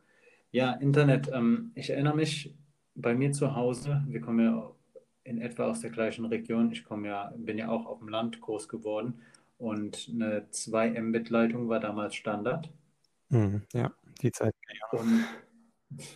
[0.51, 1.29] Ja, Internet.
[1.33, 2.55] Ähm, ich erinnere mich
[2.95, 4.71] bei mir zu Hause, wir kommen ja
[5.31, 6.71] in etwa aus der gleichen Region.
[6.71, 9.21] Ich komme ja, bin ja auch auf dem Land groß geworden
[9.57, 12.69] und eine 2 Mbit-Leitung war damals Standard.
[13.29, 13.91] Mhm, ja,
[14.21, 14.53] die Zeit.
[14.91, 15.25] Und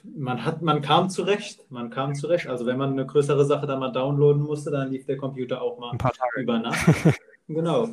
[0.04, 2.48] man hat, man kam zurecht, man kam zurecht.
[2.48, 5.80] Also wenn man eine größere Sache da mal downloaden musste, dann lief der Computer auch
[5.80, 6.42] mal Ein paar Tage.
[6.42, 6.86] über Nacht.
[7.48, 7.90] genau.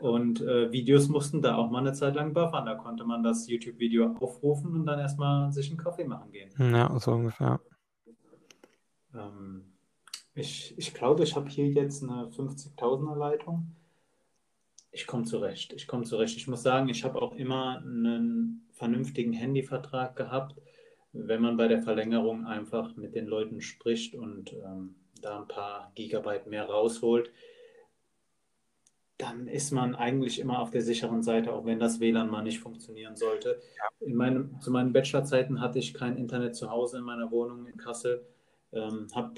[0.00, 2.66] Und äh, Videos mussten da auch mal eine Zeit lang buffern.
[2.66, 6.50] Da konnte man das YouTube-Video aufrufen und dann erstmal sich einen Kaffee machen gehen.
[6.58, 7.60] Ja, so ungefähr.
[9.14, 9.67] Ähm,
[10.38, 13.74] ich, ich glaube, ich habe hier jetzt eine 50.000er Leitung.
[14.90, 15.72] Ich komme zurecht.
[15.72, 16.36] Ich komme zurecht.
[16.36, 20.60] Ich muss sagen, ich habe auch immer einen vernünftigen Handyvertrag gehabt,
[21.12, 25.92] wenn man bei der Verlängerung einfach mit den Leuten spricht und ähm, da ein paar
[25.94, 27.30] Gigabyte mehr rausholt
[29.18, 32.60] dann ist man eigentlich immer auf der sicheren Seite, auch wenn das WLAN mal nicht
[32.60, 33.60] funktionieren sollte.
[33.98, 37.76] In meinem, zu meinen Bachelorzeiten hatte ich kein Internet zu Hause in meiner Wohnung in
[37.76, 38.24] Kassel,
[38.72, 39.34] ähm, habe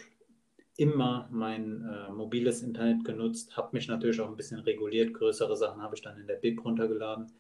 [0.81, 5.15] immer mein äh, mobiles Internet genutzt, habe mich natürlich auch ein bisschen reguliert.
[5.15, 7.33] Größere Sachen habe ich dann in der BIP runtergeladen.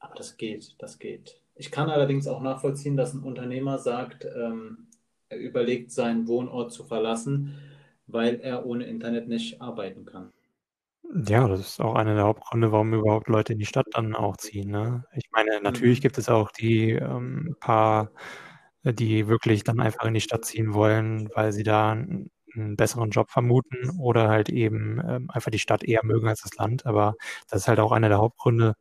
[0.00, 1.40] Aber das geht, das geht.
[1.56, 4.88] Ich kann allerdings auch nachvollziehen, dass ein Unternehmer sagt, ähm,
[5.30, 7.54] er überlegt, seinen Wohnort zu verlassen,
[8.06, 10.32] weil er ohne Internet nicht arbeiten kann.
[11.26, 14.36] Ja, das ist auch einer der Hauptgründe, warum überhaupt Leute in die Stadt dann auch
[14.38, 15.04] ziehen, ne?
[15.14, 16.00] Ich meine, natürlich Mhm.
[16.00, 18.12] gibt es auch die, ähm, paar,
[18.84, 21.96] äh, die wirklich dann einfach in die Stadt ziehen wollen, weil sie da
[22.56, 26.54] 'n besseren Job vermuten oder halt eben, ähm, einfach die Stadt eher mögen als das
[26.56, 26.86] Land.
[26.86, 27.14] Aber
[27.50, 28.74] das ist halt auch einer der Hauptgründe,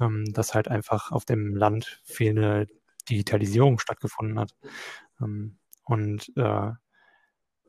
[0.00, 2.66] ähm, dass halt einfach auf dem Land fehlende
[3.10, 4.54] Digitalisierung stattgefunden hat.
[5.22, 6.72] Ähm, und, äh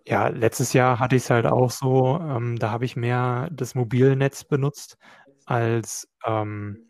[0.08, 3.76] ja, letztes Jahr hatte ich es halt auch so, ähm, da habe ich mehr das
[3.76, 4.98] Mobilnetz benutzt
[5.46, 6.88] als, ähm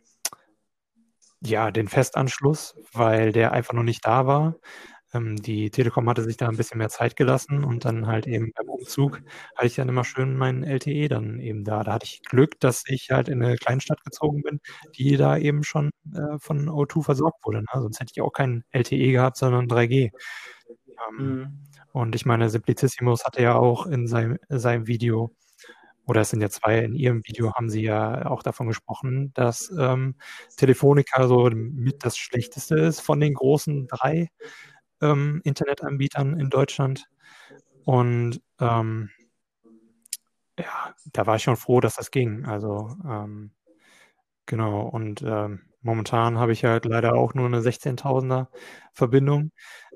[1.42, 4.56] ja, den Festanschluss, weil der einfach noch nicht da war.
[5.14, 8.52] Ähm, die Telekom hatte sich da 'n bisschen mehr Zeit gelassen und dann halt eben
[8.56, 9.22] beim Umzug
[9.56, 11.84] hatte ich dann immer schön meinen LTE dann eben da.
[11.84, 14.60] Da hatte ich Glück, dass ich halt in 'ne Kleinstadt gezogen bin,
[14.98, 17.68] die da eben schon, äh, von O2 versorgt wurde, ne?
[17.74, 20.12] Sonst hätte ich auch kein LTE gehabt, sondern 3G.
[21.20, 21.60] Ähm, Mhm.
[21.94, 25.32] und ich meine, Simplicissimus hatte ja auch in seinem seinem Video
[26.08, 29.72] oder es sind ja 2, in ihrem Video haben sie ja auch davon gesprochen, dass,
[29.80, 30.16] ähm,
[30.58, 34.30] Telefonica so mit das Schlechteste ist von den großen 3,
[35.04, 37.06] ähm, Internetanbietern in Deutschland.
[37.86, 39.12] Und, ähm
[40.60, 42.46] ja, da war ich schon froh, dass das ging.
[42.46, 43.52] Also, ähm,
[44.48, 44.82] genau.
[44.90, 48.50] Und, ähm, momentan habe ich halt leider auch nur 'ne 16.000er
[48.94, 49.52] Verbindung.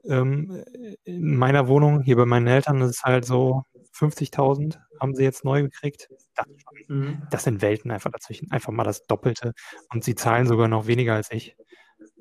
[0.05, 5.15] Ähm, äh, in meiner Wohnung hier bei meinen Eltern ist es halt so 50.000 haben
[5.15, 6.09] sie jetzt neu gekriegt.
[6.35, 6.45] Das
[6.89, 7.27] Mhm.
[7.31, 8.51] das sind Welten einfach dazwischen.
[8.51, 9.53] Einfach mal das Doppelte
[9.93, 11.57] und sie zahlen sogar noch weniger als ich.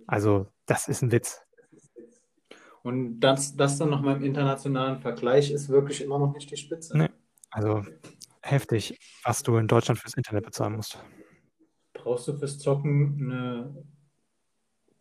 [0.08, 1.45] Also, das ist 'n Witz.
[2.86, 6.56] Und das das dann noch mal im internationalen Vergleich ist wirklich immer noch nicht die
[6.56, 6.94] Spitze.
[6.96, 7.08] Ne,
[7.50, 7.84] also
[8.42, 10.98] heftig, was du in Deutschland fürs Internet bezahlen musst.
[11.94, 13.74] Brauchst du fürs Zocken 'ne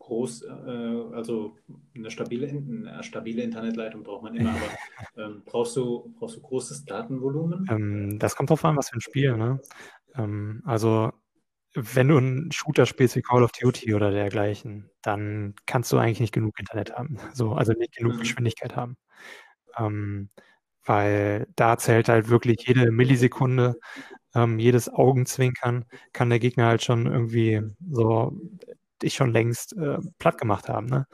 [0.00, 1.56] groß äh, also
[1.94, 4.78] 'ne stabile In 'ne stabile Internetleitung braucht man immer, aber,
[5.16, 7.68] ähm, brauchst du brauchst du großes Datenvolumen?
[7.68, 9.60] Ähm, das kommt drauf an, was für 'n Spiel, ne?
[10.14, 11.12] Ähm, also,
[11.76, 16.20] wenn du 'n Shooter spielst wie Call of Duty oder dergleichen, dann kannst du eigentlich
[16.20, 18.18] nicht genug Internet haben, so, also nicht genug Mhm.
[18.20, 18.96] Geschwindigkeit haben.
[19.78, 20.30] Ähm,
[20.84, 23.76] weil da zählt halt wirklich jede Millisekunde,
[24.34, 28.38] ähm, jedes Augenzwinkern kann der Gegner halt schon irgendwie so
[29.02, 31.06] dich schon längst, äh, plattgemacht haben, ne?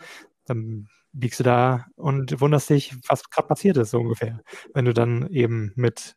[0.46, 4.40] Dann liegst du da und wunderst dich, was grad passiert ist, so ungefähr.
[4.74, 6.16] Wenn du dann eben mit,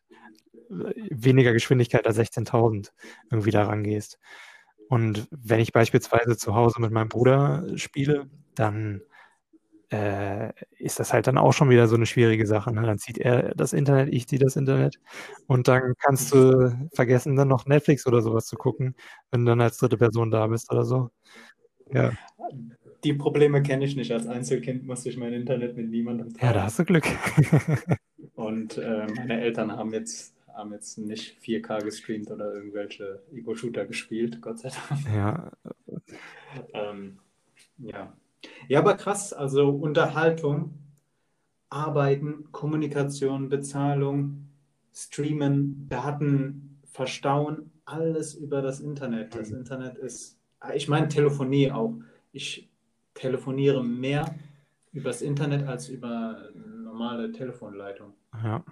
[0.70, 2.92] weniger Geschwindigkeit als 16.000
[3.30, 4.18] irgendwie da rangehst.
[4.88, 9.02] Und wenn ich beispielsweise zu Hause mit meinem Bruder spiele, dann,
[9.92, 12.82] äh, ist das halt dann auch schon wieder so 'ne schwierige Sache, ne?
[12.82, 15.00] Dann zieht er das Internet, ich ziehe das Internet
[15.48, 18.96] und dann kannst du vergessen, dann noch Netflix oder so was zu gucken,
[19.32, 19.98] wenn du dann als 3.
[19.98, 21.10] Person da bist oder so.
[21.92, 22.16] Ja.
[23.04, 24.12] Die Probleme kenne ich nicht.
[24.12, 26.64] Als Einzelkind musste ich mein Internet mit niemandem Ja, da teilen.
[26.64, 27.04] hast du Glück.
[28.36, 34.40] Und, äh, meine Eltern haben jetzt haben jetzt nicht 4K gestreamt oder irgendwelche Ego-Shooter gespielt,
[34.40, 35.14] Gott sei Dank.
[35.14, 35.52] Ja.
[36.72, 37.18] Ähm,
[37.78, 38.12] ja.
[38.68, 40.74] Ja, aber krass, also Unterhaltung,
[41.68, 44.48] Arbeiten, Kommunikation, Bezahlung,
[44.94, 49.34] Streamen, Daten verstauen, alles über das Internet.
[49.34, 49.58] Das Mhm.
[49.58, 50.36] Internet ist
[50.74, 51.94] ich meine Telefonie auch.
[52.32, 52.68] Ich
[53.14, 54.34] telefoniere mehr
[54.92, 58.14] übers Internet als über normale Telefonleitung.
[58.42, 58.64] Ja.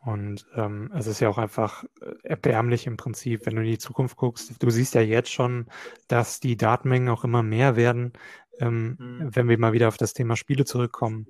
[0.00, 3.78] Und, ähm, es ist ja auch einfach, äh, erbärmlich im Prinzip, wenn du in die
[3.78, 4.62] Zukunft guckst.
[4.62, 5.66] Du siehst ja jetzt schon,
[6.06, 8.12] dass die Datenmengen auch immer mehr werden,
[8.60, 9.30] ähm, Mhm.
[9.34, 11.26] wenn wir mal wieder auf das Thema Spiele zurückkommen.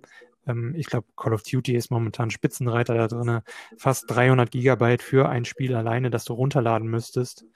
[0.47, 3.41] Ähm, ich glaube, Call of Duty ist momentan Spitzenreiter da drinnen.
[3.79, 7.47] Fast 300 Gigabyte für ein Spiel alleine, das du runterladen müsstest.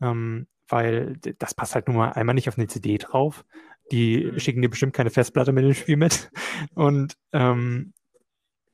[0.00, 3.44] Ähm, weil das passt halt nun mal einmal nicht auf 'ne CD drauf.
[3.92, 4.38] Die Mhm.
[4.38, 6.30] schicken dir bestimmt keine Festplatte mit dem Spiel mit.
[6.74, 7.92] Und, ähm,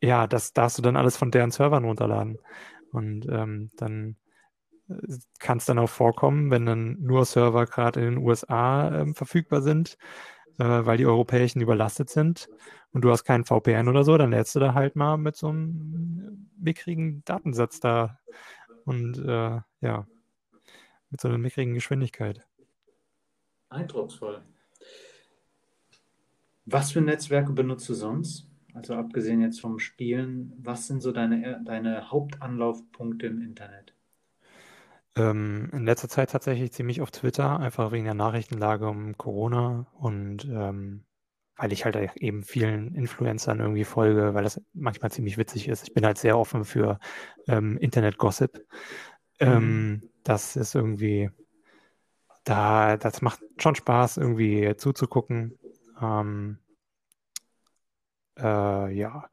[0.00, 2.38] ja, das darfst du dann alles von deren Servern runterladen.
[2.92, 4.16] Und, ähm, dann
[5.38, 9.62] kann es dann auch vorkommen, wenn dann nur Server gerade in den USA äh, verfügbar
[9.62, 9.96] sind,
[10.58, 12.48] äh, weil die europäischen überlastet sind
[12.92, 15.48] und du hast keinen VPN oder so, dann lädst du da halt mal mit so
[15.48, 18.18] einem mickrigen Datensatz da
[18.84, 20.06] und äh, ja,
[21.10, 22.46] mit so einer mickrigen Geschwindigkeit.
[23.68, 24.42] Eindrucksvoll.
[26.66, 28.49] Was für Netzwerke benutzt du sonst?
[28.74, 33.94] Also abgesehen jetzt vom Spielen, was sind so deine, deine Hauptanlaufpunkte im Internet?
[35.16, 40.44] Ähm, in letzter Zeit tatsächlich ziemlich auf Twitter, einfach wegen der Nachrichtenlage um Corona und
[40.44, 41.04] ähm,
[41.56, 45.82] weil ich halt eben vielen Influencern irgendwie folge, weil das manchmal ziemlich witzig ist.
[45.82, 46.98] Ich bin halt sehr offen für
[47.48, 48.66] ähm, Internet-Gossip.
[49.40, 50.10] Ähm, mhm.
[50.24, 51.30] das ist irgendwie,
[52.44, 55.58] da, das macht schon Spaß, irgendwie zuzugucken.
[56.00, 56.58] Ähm,
[58.42, 59.28] äh, ja,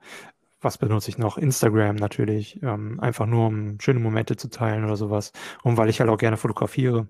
[0.62, 1.38] was benutze ich noch?
[1.38, 5.32] Instagram natürlich, ähm, einfach nur um schöne Momente zu teilen oder sowas.
[5.63, 7.08] Und weil ich halt auch gerne fotografiere.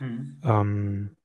[0.00, 0.40] Mhm.
[0.44, 1.16] Ähm,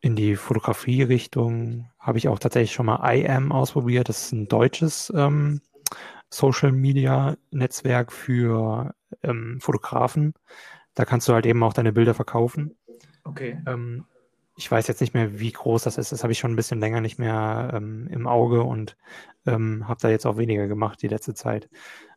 [0.00, 4.08] in die Fotografie-Richtung habe ich auch tatsächlich schon mal IM ausprobiert.
[4.08, 5.62] Das ist ein deutsches ähm,
[6.28, 10.34] Social Media Netzwerk für ähm, Fotografen.
[10.94, 12.76] Da kannst du halt eben auch deine Bilder verkaufen.
[13.24, 13.58] Okay.
[13.66, 14.04] Ähm,
[14.56, 16.12] ich weiß jetzt nicht mehr, wie groß das ist.
[16.12, 18.96] Das habe ich schon ein bisschen länger nicht mehr ähm, im Auge und
[19.46, 21.68] ähm, habe da jetzt auch weniger gemacht die letzte Zeit.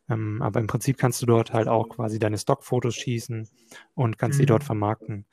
[0.10, 3.50] Ähm, aber im Prinzip kannst du dort halt auch quasi deine Stockfotos schießen
[3.96, 4.42] und kannst mhm.
[4.42, 5.26] die dort vermarkten.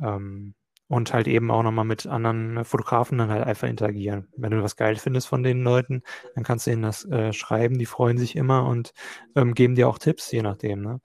[0.00, 0.54] Ähm,
[0.86, 4.28] und halt eben auch nochmal mit anderen Fotografen dann halt einfach interagieren.
[4.36, 6.02] Wenn du was geil findest von den Leuten,
[6.34, 8.92] dann kannst du ihnen das äh, schreiben, die freuen sich immer und
[9.34, 10.82] ähm, geben dir auch Tipps, je nachdem.
[10.82, 11.00] Ne?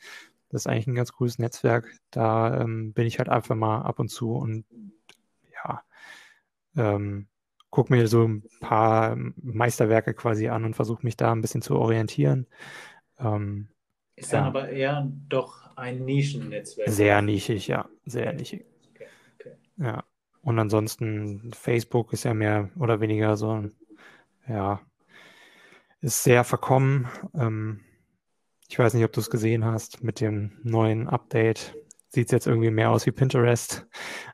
[0.49, 1.91] Das ist eigentlich ein ganz cooles Netzwerk.
[2.11, 4.65] Da ähm, bin ich halt einfach mal ab und zu und
[6.75, 7.27] ähm,
[7.69, 11.77] gucke mir so ein paar Meisterwerke quasi an und versuche mich da ein bisschen zu
[11.77, 12.47] orientieren.
[13.19, 13.69] Ähm,
[14.15, 14.47] ist dann ja.
[14.47, 16.89] aber eher doch ein Nischennetzwerk.
[16.89, 18.65] Sehr nischig, ja, sehr nischig.
[18.93, 19.07] Okay.
[19.39, 19.55] Okay.
[19.77, 20.03] Ja.
[20.41, 23.75] Und ansonsten, Facebook ist ja mehr oder weniger so ein,
[24.47, 24.81] ja,
[26.01, 27.07] ist sehr verkommen.
[27.33, 27.81] Ähm,
[28.67, 31.75] ich weiß nicht, ob du es gesehen hast mit dem neuen Update
[32.09, 33.87] sieht es jetzt irgendwie mehr aus wie Pinterest.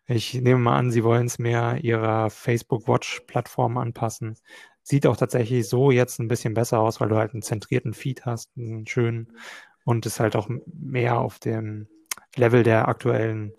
[0.08, 4.38] Ich nehme mal an, sie wollen es mehr ihrer Facebook Watch-Plattform anpassen.
[4.82, 8.26] Sieht auch tatsächlich so jetzt ein bisschen besser aus, weil du halt einen zentrierten Feed
[8.26, 9.38] hast, einen schönen
[9.84, 11.88] und es halt auch mehr auf dem
[12.36, 13.54] Level der aktuellen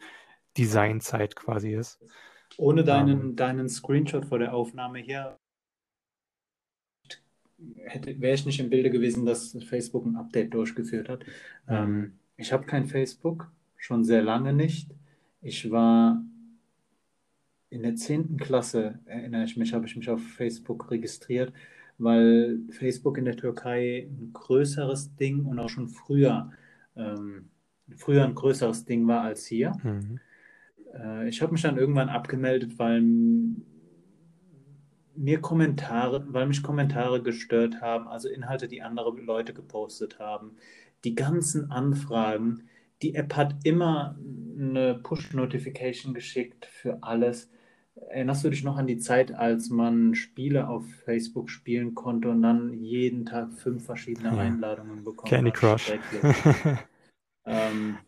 [0.56, 1.98] Designzeit quasi ist.
[2.56, 5.36] Ohne deinen, um, deinen Screenshot vor der Aufnahme hier
[7.58, 11.24] wäre ich nicht im Bilde gewesen, dass Facebook ein Update durchgeführt hat.
[11.68, 13.50] Ähm, ich habe kein Facebook,
[13.86, 14.90] schon sehr lange nicht.
[15.40, 16.20] Ich war
[17.70, 18.36] in der 10.
[18.36, 21.52] Klasse, erinnere ich mich, habe ich mich auf Facebook registriert,
[21.98, 26.50] weil Facebook in der Türkei ein größeres Ding und auch schon früher,
[26.96, 27.50] ähm,
[27.96, 29.72] früher ein größeres Ding war als hier.
[29.82, 30.18] Mhm.
[30.92, 33.02] Äh, ich habe mich dann irgendwann abgemeldet, weil
[35.14, 40.56] mir Kommentare, weil mich Kommentare gestört haben, also Inhalte, die andere Leute gepostet haben.
[41.04, 42.64] Die ganzen Anfragen,
[43.02, 44.16] die App hat immer
[44.58, 47.50] eine Push-Notification geschickt für alles.
[47.94, 52.42] Erinnerst du dich noch an die Zeit, als man Spiele auf Facebook spielen konnte und
[52.42, 54.38] dann jeden Tag fünf verschiedene ja.
[54.38, 55.92] Einladungen bekommen Candy Crush.
[57.46, 57.98] ähm,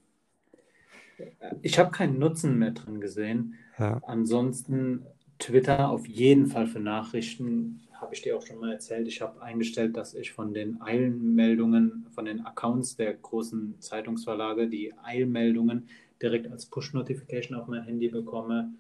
[1.63, 3.55] ich habe keinen Nutzen mehr drin gesehen.
[3.79, 4.01] Ja.
[4.07, 5.07] Ansonsten
[5.39, 9.43] Twitter auf jeden Fall für Nachrichten habe ich dir auch schon mal erzählt, ich habe
[9.43, 15.89] eingestellt, dass ich von den Eilmeldungen, von den Accounts der großen Zeitungsverlage, die Eilmeldungen
[16.23, 18.73] direkt als Push-Notification auf mein Handy bekomme.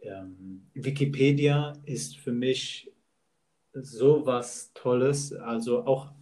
[0.00, 2.92] Ähm, Wikipedia ist für mich
[3.72, 5.32] so was Tolles.
[5.32, 6.12] Also auch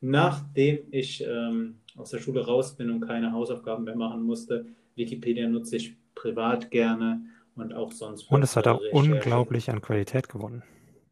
[0.00, 4.66] nachdem ich ähm, aus der Schule raus bin und keine Hausaufgaben mehr machen musste,
[4.96, 7.22] Wikipedia nutze ich privat gerne
[7.54, 8.30] und auch sonst.
[8.30, 8.96] Und es hat auch Recherche.
[8.96, 10.62] unglaublich an Qualität gewonnen.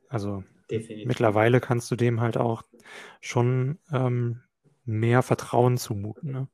[0.08, 1.06] Also Definitiv.
[1.06, 2.62] Mittlerweile kannst du dem halt auch
[3.20, 4.40] schon ähm,
[4.84, 6.32] mehr Vertrauen zumuten.
[6.32, 6.48] Ne?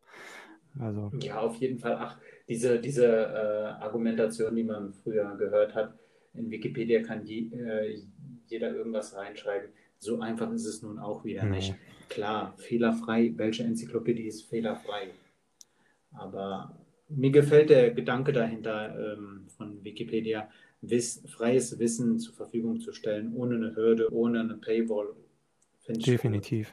[0.79, 1.13] Also.
[1.21, 1.97] Ja, auf jeden Fall.
[1.99, 5.99] Ach, diese, diese äh, Argumentation, die man früher gehört hat,
[6.35, 8.03] in Wikipedia kann je, äh,
[8.47, 9.71] jeder irgendwas reinschreiben.
[9.99, 11.53] So einfach ist es nun auch wieder mhm.
[11.53, 11.75] nicht.
[12.09, 13.33] Klar, fehlerfrei.
[13.37, 15.11] Welche Enzyklopädie ist fehlerfrei?
[16.13, 16.77] Aber
[17.09, 20.49] mir gefällt der Gedanke dahinter ähm, von Wikipedia,
[20.91, 25.15] Wiss, freies Wissen zur Verfügung zu stellen, ohne eine Hürde, ohne eine Paywall.
[25.89, 26.73] Definitiv.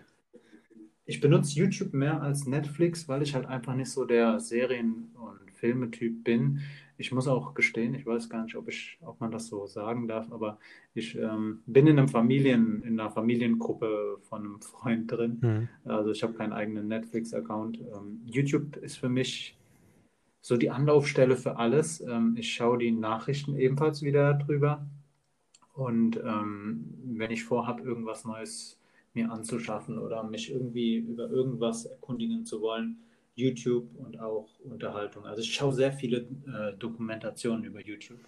[1.05, 5.51] Ich benutze YouTube mehr als Netflix, weil ich halt einfach nicht so der Serien- und
[5.51, 6.61] Filmetyp bin.
[6.97, 10.07] Ich muss auch gestehen, ich weiß gar nicht, ob, ich, ob man das so sagen
[10.07, 10.59] darf, aber
[10.93, 15.37] ich ähm, bin in, einem Familien, in einer Familiengruppe von einem Freund drin.
[15.41, 15.69] Mhm.
[15.83, 17.79] Also ich habe keinen eigenen Netflix-Account.
[17.79, 19.57] Ähm, YouTube ist für mich
[20.41, 22.01] so die Anlaufstelle für alles.
[22.01, 24.85] Ähm, ich schaue die Nachrichten ebenfalls wieder drüber.
[25.73, 28.79] Und ähm, wenn ich vorhabe, irgendwas Neues
[29.13, 32.97] mir anzuschaffen oder mich irgendwie über irgendwas erkundigen zu wollen,
[33.35, 35.25] YouTube und auch Unterhaltung.
[35.25, 38.19] Also ich schaue sehr viele äh, Dokumentationen über YouTube.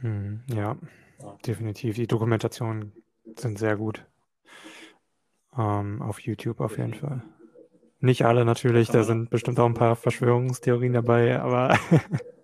[0.00, 0.76] Hm, ja,
[1.18, 1.96] ja, definitiv.
[1.96, 2.92] Die Dokumentationen
[3.36, 4.04] sind sehr gut.
[5.56, 7.22] Ähm, auf YouTube auf jeden Fall.
[8.00, 11.78] Nicht alle natürlich, da sind bestimmt auch ein paar Verschwörungstheorien dabei, aber.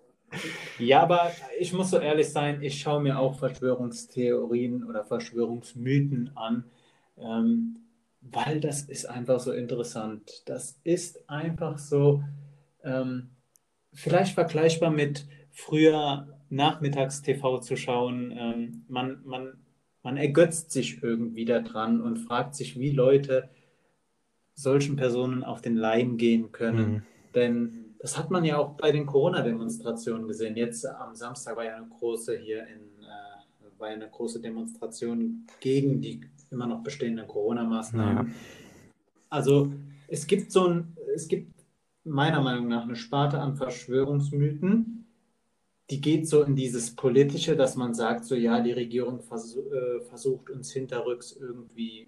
[0.79, 6.65] ja, aber ich muss so ehrlich sein, ich schaue mir auch Verschwörungstheorien oder Verschwörungsmythen an,
[7.17, 7.79] ähm,
[8.21, 10.43] weil das ist einfach so interessant.
[10.45, 12.23] Das ist einfach so,
[12.83, 13.31] ähm,
[13.93, 18.31] vielleicht vergleichbar mit früher nachmittags TV zu schauen.
[18.37, 19.53] Ähm, man, man,
[20.03, 23.49] man ergötzt sich irgendwie daran und fragt sich, wie Leute
[24.57, 26.91] solchen Personen auf den Leim gehen können.
[26.91, 27.01] Mhm.
[27.35, 30.57] Denn das hat man ja auch bei den Corona-Demonstrationen gesehen.
[30.57, 35.45] Jetzt am Samstag war ja eine große hier in äh, war ja eine große Demonstration
[35.59, 38.27] gegen die immer noch bestehenden Corona-Maßnahmen.
[38.27, 38.33] Ja.
[39.29, 39.71] Also
[40.07, 41.53] es gibt so ein, es gibt
[42.03, 45.05] meiner Meinung nach eine Sparte an Verschwörungsmythen,
[45.89, 50.01] die geht so in dieses Politische, dass man sagt, so ja, die Regierung vers äh,
[50.01, 52.07] versucht uns hinterrücks irgendwie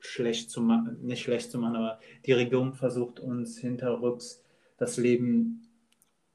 [0.00, 4.44] schlecht zu machen, nicht schlecht zu machen, aber die Regierung versucht uns hinterrücks
[4.76, 5.68] das Leben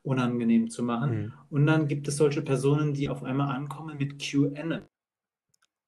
[0.03, 1.15] unangenehm zu machen.
[1.15, 1.33] Mhm.
[1.49, 4.81] Und dann gibt es solche Personen, die auf einmal ankommen mit QAnon.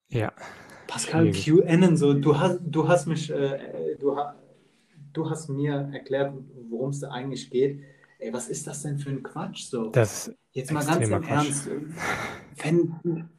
[0.07, 0.31] Ja.
[0.87, 4.15] Pascal QAnon, so du hast, du hast mich, äh, du,
[5.11, 6.33] du hast mir erklärt,
[6.69, 7.81] worum es da eigentlich geht.
[8.19, 9.65] Ey, was ist das denn für ein Quatsch?
[9.65, 11.29] So, das jetzt mal ganz im Quatsch.
[11.29, 11.69] Ernst,
[12.63, 13.29] wenn,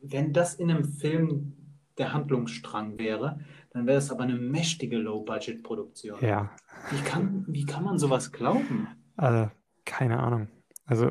[0.00, 1.52] wenn das in einem Film
[1.98, 3.40] der Handlungsstrang wäre,
[3.70, 6.18] dann wäre es aber eine mächtige Low-Budget-Produktion.
[6.20, 6.50] Ja.
[6.90, 8.88] Wie kann, wie kann man sowas glauben?
[9.16, 9.50] Also,
[9.84, 10.48] keine Ahnung.
[10.84, 11.10] Also.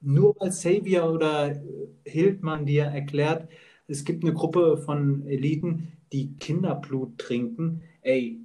[0.00, 1.60] Nur weil Xavier oder
[2.04, 3.48] Hildmann dir erklärt,
[3.86, 7.82] es gibt eine Gruppe von Eliten, die Kinderblut trinken.
[8.02, 8.40] Ey.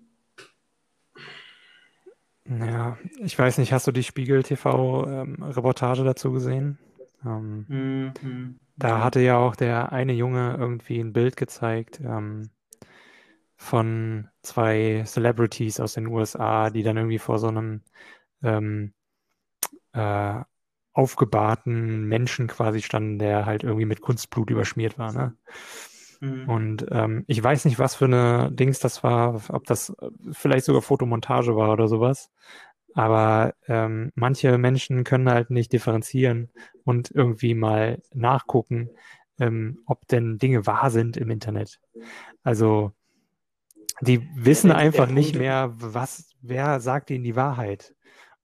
[2.47, 6.77] Ja, ich weiß nicht, hast du die Spiegel TV-Reportage ähm, dazu gesehen?
[7.25, 8.59] Ähm, mhm.
[8.77, 12.49] Da hatte ja auch der eine Junge irgendwie ein Bild gezeigt ähm,
[13.55, 17.81] von zwei Celebrities aus den USA, die dann irgendwie vor so einem
[18.43, 18.93] ähm,
[19.93, 20.41] äh,
[20.93, 25.11] aufgebahrten Menschen quasi standen, der halt irgendwie mit Kunstblut überschmiert war.
[25.13, 25.35] Ne?
[26.21, 26.49] Mhm.
[26.49, 30.65] Und ähm, ich weiß nicht, was für eine Dings das war, ob das äh, vielleicht
[30.65, 32.31] sogar Fotomontage war oder sowas.
[32.95, 36.49] Aber ähm, manche Menschen können halt nicht differenzieren
[36.85, 38.89] und irgendwie mal nachgucken,
[39.37, 41.81] ähm, ob denn Dinge wahr sind im Internet.
[42.41, 42.93] Also
[43.99, 47.93] die wissen einfach nicht mehr, was, wer sagt ihnen die Wahrheit.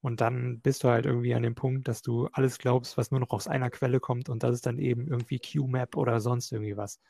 [0.02, 3.20] Und dann bist du halt irgendwie an dem Punkt, dass du alles glaubst, was nur
[3.20, 6.76] noch aus einer Quelle kommt und das ist dann eben irgendwie QMAP oder sonst irgendwie
[6.76, 7.00] was,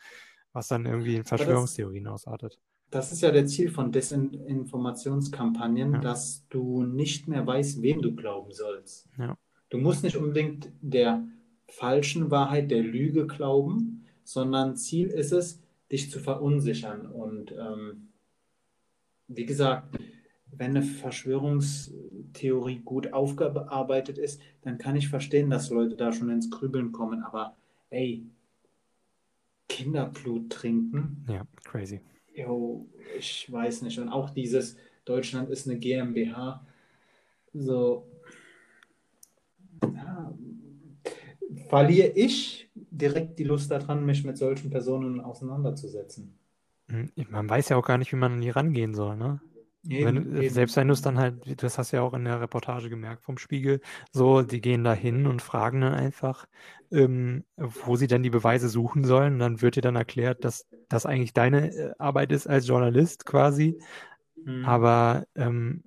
[0.53, 2.61] was dann irgendwie in Verschwörungstheorien ausartet.
[2.93, 6.01] Das ist ja der Ziel von Desinformationskampagnen, ja.
[6.01, 9.09] dass du nicht mehr weißt, wem du glauben sollst.
[9.18, 9.38] Ja.
[9.70, 11.26] Du musst nicht unbedingt der
[11.68, 17.07] falschen Wahrheit, der Lüge glauben, sondern Ziel ist es, dich zu verunsichern.
[17.07, 18.09] Und ähm,
[19.26, 19.99] wie gesagt,
[20.51, 26.51] wenn eine Verschwörungstheorie gut aufgearbeitet ist, dann kann ich verstehen, dass Leute da schon ins
[26.51, 27.22] Grübeln kommen.
[27.22, 27.57] Aber
[27.88, 28.26] ey,
[29.66, 31.24] Kinderblut trinken.
[31.26, 32.03] Ja, crazy
[32.35, 32.87] jo,
[33.18, 33.99] ich weiß nicht.
[33.99, 36.64] Und auch dieses Deutschland ist eine GmbH.
[37.53, 38.07] So,
[39.83, 40.33] ja,
[41.68, 46.39] verliere ich direkt die Lust daran, mich mit solchen Personen auseinanderzusetzen.
[46.89, 49.41] Hm, man weiß ja auch gar nicht, wie man an die rangehen soll, ne?
[49.89, 50.55] Eben, wenn, eben.
[50.55, 53.24] Selbst wenn du es dann halt, das hast du ja auch in der Reportage gemerkt
[53.24, 53.80] vom Spiegel,
[54.12, 56.47] so, die gehen da hin und fragen dann einfach,
[56.93, 59.35] ähm, wo sie dann die Beweise suchen sollen.
[59.35, 63.26] Und dann wird dir dann erklärt, dass das eigentlich deine äh, Arbeit ist als Journalist
[63.26, 63.78] quasi.
[64.45, 64.64] Mhm.
[64.64, 65.83] Aber ähm,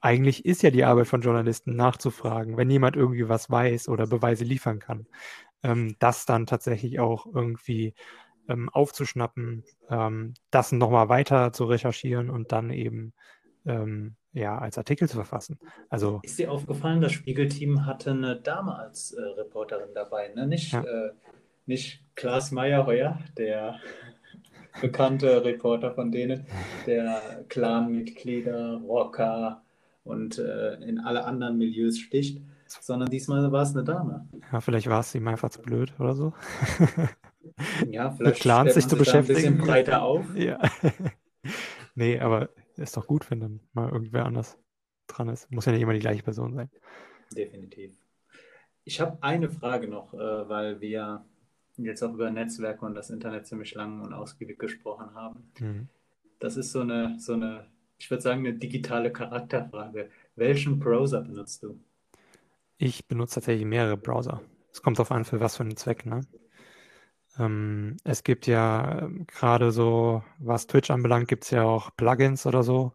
[0.00, 4.44] eigentlich ist ja die Arbeit von Journalisten nachzufragen, wenn jemand irgendwie was weiß oder Beweise
[4.44, 5.06] liefern kann,
[5.62, 7.94] ähm, das dann tatsächlich auch irgendwie
[8.50, 13.12] ähm, aufzuschnappen, ähm, das nochmal weiter zu recherchieren und dann eben
[13.66, 15.58] ähm, ja, als Artikel zu verfassen.
[15.88, 20.46] Also, ist dir aufgefallen, das Spiegelteam hatte eine Dame als äh, Reporterin dabei, ne?
[20.46, 20.82] Nicht, ja.
[20.82, 21.12] äh,
[21.66, 23.80] nicht Klaas Meyerheuer, der
[24.80, 26.46] bekannte Reporter von denen,
[26.86, 29.62] der Clanmitglieder, Rocker
[30.04, 34.28] und äh, in alle anderen Milieus sticht, sondern diesmal war es eine Dame.
[34.52, 36.32] Ja, vielleicht war es ihm einfach zu blöd oder so.
[37.88, 39.58] Ja, vielleicht Clans sich zu sich ein bisschen beschäftigen.
[39.58, 40.26] breiter auf.
[40.36, 40.58] Ja.
[41.94, 44.58] nee, aber ist doch gut, wenn dann mal irgendwer anders
[45.06, 45.50] dran ist.
[45.50, 46.70] Muss ja nicht immer die gleiche Person sein.
[47.36, 47.92] Definitiv.
[48.84, 51.24] Ich habe eine Frage noch, äh, weil wir
[51.76, 55.50] jetzt auch über Netzwerke und das Internet ziemlich lang und ausgiebig gesprochen haben.
[55.58, 55.88] Mhm.
[56.38, 57.66] Das ist so eine, so eine,
[57.98, 60.10] ich würde sagen, eine digitale Charakterfrage.
[60.36, 61.78] Welchen Browser benutzt du?
[62.78, 64.40] Ich benutze tatsächlich mehrere Browser.
[64.72, 66.22] Es kommt darauf an, für was für einen Zweck, ne?
[67.38, 72.46] Ähm, es gibt ja ähm, gerade so, was Twitch anbelangt, gibt es ja auch Plugins
[72.46, 72.92] oder so,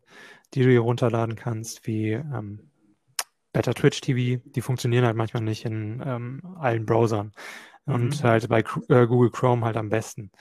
[0.53, 2.69] die du hier runterladen kannst, wie ähm,
[3.53, 4.41] Better Twitch TV.
[4.45, 7.33] Die funktionieren halt manchmal nicht in ähm, allen Browsern
[7.87, 8.23] und Mhm.
[8.23, 10.31] halt bei äh, Google Chrome halt am besten.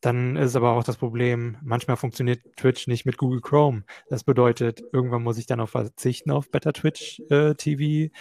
[0.00, 3.84] Dann ist aber auch das Problem, manchmal funktioniert Twitch nicht mit Google Chrome.
[4.08, 8.12] Das bedeutet, irgendwann muss ich dann auf verzichten auf Better Twitch äh, TV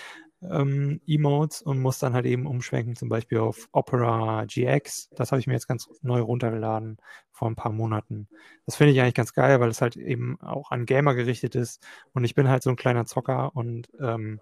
[0.51, 5.09] ähm, Emotes und muss dann halt eben umschwenken, zum Beispiel auf Opera GX.
[5.15, 6.97] Das habe ich mir jetzt ganz neu runtergeladen
[7.31, 8.27] vor ein paar Monaten.
[8.65, 11.85] Das finde ich eigentlich ganz geil, weil es halt eben auch an Gamer gerichtet ist
[12.13, 14.39] und ich bin halt so ein kleiner Zocker und ähm,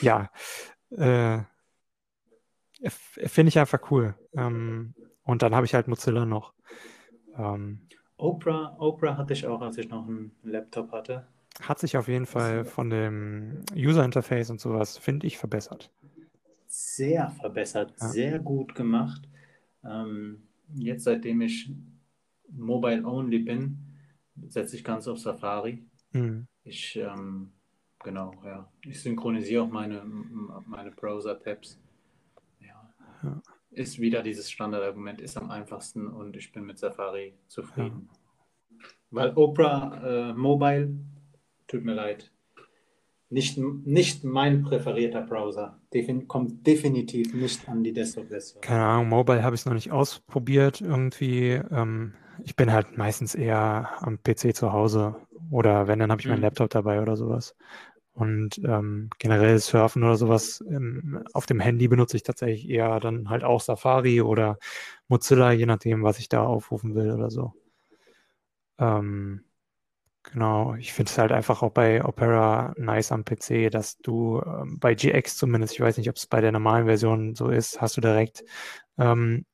[0.00, 0.30] ja,
[0.90, 1.38] äh,
[2.88, 4.14] finde ich einfach cool.
[4.36, 6.54] Ähm, und dann habe ich halt Mozilla noch.
[7.36, 11.26] Ähm, Oprah, Oprah hatte ich auch, als ich noch einen Laptop hatte.
[11.62, 15.90] Hat sich auf jeden Fall von dem User Interface und sowas, finde ich, verbessert.
[16.68, 18.08] sehr verbessert, Ja.
[18.08, 19.22] sehr gut gemacht.
[19.84, 20.42] Ähm,
[20.74, 21.70] jetzt, seitdem ich
[22.50, 23.78] mobile only bin,
[24.48, 25.82] setze ich ganz auf Safari.
[26.12, 26.46] Mhm.
[26.64, 27.52] Ich, ähm,
[28.02, 28.68] genau, ja.
[28.82, 30.02] Ich synchronisiere auch meine,
[30.66, 31.78] meine Browser-Tabs.
[32.60, 32.92] Ja.
[33.22, 33.40] Ja.
[33.70, 38.08] Ist wieder dieses Standardargument, ist am einfachsten und ich bin mit Safari zufrieden.
[39.10, 40.90] Weil Opera äh, Mobile,
[41.66, 42.30] tut mir leid,
[43.28, 45.80] nicht, nicht mein präferierter Browser.
[45.92, 48.62] Defin kommt definitiv nicht an die Desktop-Version.
[48.62, 51.60] Keine Ahnung, Mobile habe ich noch nicht ausprobiert irgendwie.
[51.70, 52.14] Ähm,
[52.44, 55.16] ich bin halt meistens eher am PC zu Hause
[55.50, 56.42] oder wenn, dann habe ich meinen Mhm.
[56.42, 57.56] Laptop dabei oder sowas.
[58.14, 63.28] Und ähm, generell Surfen oder sowas ähm, auf dem Handy benutze ich tatsächlich eher dann
[63.28, 64.58] halt auch Safari oder
[65.08, 67.52] Mozilla, je nachdem, was ich da aufrufen will oder so.
[68.78, 69.44] Ähm,
[70.32, 74.78] genau, ich finde es halt einfach auch bei Opera nice am PC, dass du ähm,
[74.80, 77.96] bei GX zumindest, ich weiß nicht, ob es bei der normalen Version so ist, hast
[77.96, 78.44] du direkt
[78.98, 79.46] ähm,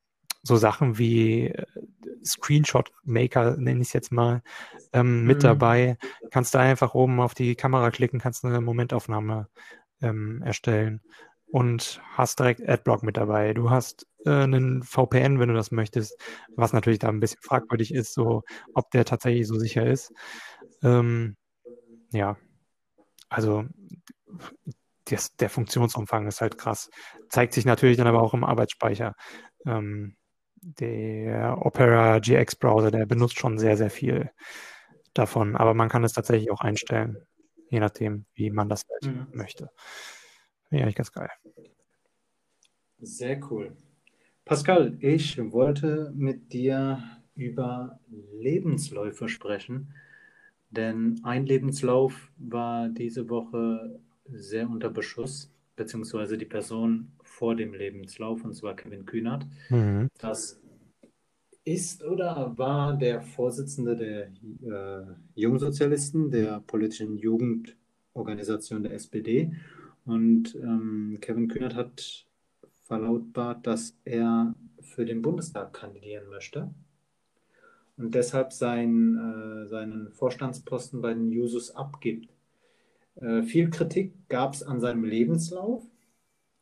[0.43, 1.67] so Sachen wie äh,
[2.25, 4.43] Screenshot Maker, nenne ich es jetzt mal,
[4.93, 5.43] ähm, mit Mhm.
[5.45, 5.97] dabei.
[6.31, 9.49] Kannst da einfach oben auf die Kamera klicken, kannst eine Momentaufnahme
[10.03, 11.03] ähm, erstellen
[11.51, 13.55] und hast direkt Adblock mit dabei.
[13.55, 16.19] Du hast äh, einen VPN, wenn du das möchtest,
[16.57, 18.43] was natürlich da ein bisschen fragwürdig ist, so
[18.75, 20.13] ob der tatsächlich so sicher ist.
[20.83, 21.37] Ähm,
[22.13, 22.37] ja,
[23.29, 23.65] also
[25.07, 26.91] das, der Funktionsumfang ist halt krass.
[27.29, 29.15] Zeigt sich natürlich dann aber auch im Arbeitsspeicher.
[29.67, 30.17] Ähm,
[30.57, 34.31] der Opera GX Browser, der benutzt schon sehr, sehr viel
[35.13, 37.19] davon, aber man kann es tatsächlich auch einstellen,
[37.69, 39.27] je nachdem, wie man das halt Mhm.
[39.33, 39.71] möchte.
[40.69, 41.31] Finde ich eigentlich ganz geil.
[43.01, 43.77] Sehr cool.
[44.45, 47.03] Pascal, ich wollte mit dir
[47.35, 49.95] über Lebensläufe sprechen,
[50.73, 58.45] denn ein Lebenslauf war diese Woche sehr unter Beschuss, beziehungsweise die Person vor dem Lebenslauf,
[58.45, 59.47] und zwar Kevin Kühnert.
[59.69, 60.09] Mhm.
[60.19, 60.61] Das
[61.65, 64.27] ist oder war der Vorsitzende der
[64.69, 69.53] äh, Jungsozialisten, der politischen Jugendorganisation der SPD.
[70.05, 72.27] Und ähm, Kevin Kühnert hat
[72.83, 76.75] verlautbart, dass er für den Bundestag kandidieren möchte
[77.97, 82.33] und deshalb sein, äh, seinen Vorstandsposten bei den Jusos abgibt.
[83.17, 85.85] Äh, viel Kritik gab es an seinem Lebenslauf.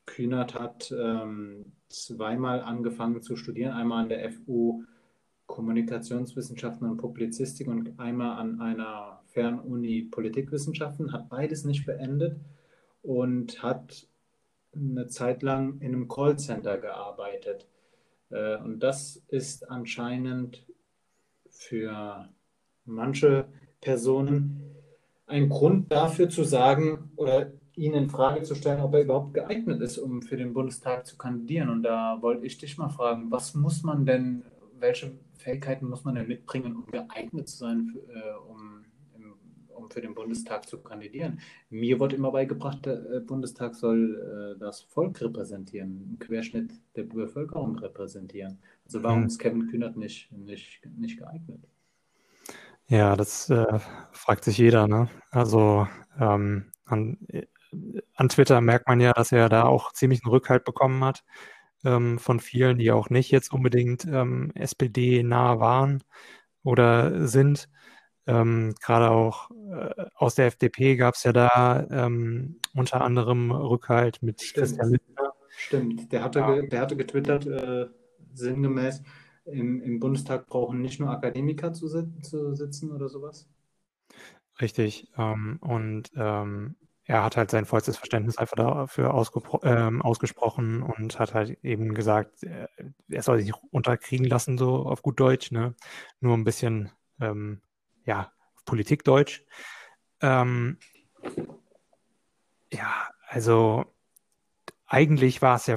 [0.07, 4.85] Kühnert hat ähm, zweimal angefangen zu studieren, einmal an der FU
[5.47, 12.39] Kommunikationswissenschaften und Publizistik und einmal an einer Fernuni Politikwissenschaften, hat beides nicht beendet
[13.03, 14.07] und hat
[14.72, 17.66] eine Zeit lang in einem Callcenter gearbeitet.
[18.31, 20.64] Äh, Und das ist anscheinend
[21.61, 22.28] für
[22.84, 23.46] manche
[23.80, 24.62] Personen
[25.26, 29.80] ein Grund dafür zu sagen oder ihn in Frage zu stellen, ob er überhaupt geeignet
[29.80, 31.68] ist, um für den Bundestag zu kandidieren.
[31.68, 34.44] Und da wollte ich dich mal fragen, was muss man denn,
[34.78, 38.69] welche Fähigkeiten muss man denn mitbringen, um geeignet zu sein, äh, um,
[39.91, 41.41] um für den Bundestag zu kandidieren?
[41.70, 47.05] Mir wird immer beigebracht, der äh, Bundestag soll äh, das Volk repräsentieren, einen Querschnitt der
[47.05, 48.59] Bevölkerung repräsentieren.
[48.84, 49.26] Also warum Mhm.
[49.26, 51.64] ist Kevin Kühnert nicht, nicht, nicht geeignet?
[52.88, 53.78] Ja, das äh,
[54.12, 55.09] fragt sich jeder, ne?
[55.30, 55.86] Also
[56.18, 57.47] ähm, an, äh,
[58.16, 61.24] an Twitter merkt man ja, dass er da auch ziemlich einen Rückhalt bekommen hat
[61.84, 66.03] ähm, von vielen, die auch nicht jetzt unbedingt ähm, SPD-nah waren
[66.64, 67.68] oder sind.
[68.26, 74.22] Ähm, Gerade auch äh, aus der FDP gab es ja da ähm, unter anderem Rückhalt
[74.22, 74.66] mit Stimmt.
[74.66, 75.32] Christian Lindner.
[75.56, 76.62] Stimmt, der hatte, ja.
[76.62, 77.86] der hatte getwittert, äh,
[78.32, 79.02] sinngemäß,
[79.44, 81.88] im, im Bundestag brauchen nicht nur Akademiker zu,
[82.22, 83.48] zu sitzen oder sowas.
[84.60, 85.10] Richtig.
[85.16, 89.08] Ähm, und ähm, er hat halt sein vollstes Verständnis einfach dafür
[89.64, 92.68] ähm, ausgesprochen und hat halt eben gesagt, äh,
[93.08, 95.74] er soll sich nicht unterkriegen lassen, so auf gut Deutsch, ne?
[96.20, 96.90] Nur ein bisschen,
[97.20, 97.62] ähm,
[98.05, 98.32] ja,
[98.64, 99.42] Politikdeutsch.
[100.20, 100.78] Ähm,
[102.72, 103.84] ja, also
[104.86, 105.76] eigentlich war es ja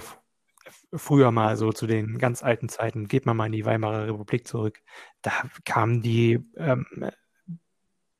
[0.94, 4.48] früher mal so zu den ganz alten Zeiten, geht man mal in die Weimarer Republik
[4.48, 4.82] zurück,
[5.22, 5.32] da
[5.66, 6.86] kamen die ähm,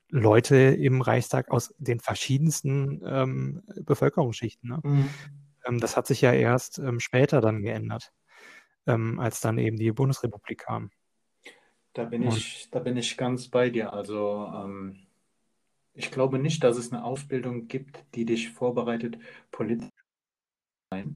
[0.10, 4.70] Leute im Reichstag aus den verschiedensten ähm, Bevölkerungsschichten.
[4.70, 4.80] Ne?
[4.84, 5.10] Mhm.
[5.66, 8.14] Ähm, das hat sich ja erst ähm, später dann geändert,
[8.86, 10.92] ähm, als dann eben die Bundesrepublik kam.
[11.94, 13.94] Da bin, ich, da bin ich ganz bei dir.
[13.94, 14.98] Also ähm,
[15.94, 19.18] ich glaube nicht, dass es eine Ausbildung gibt, die dich vorbereitet,
[19.52, 19.94] politisch zu
[20.92, 21.16] sein.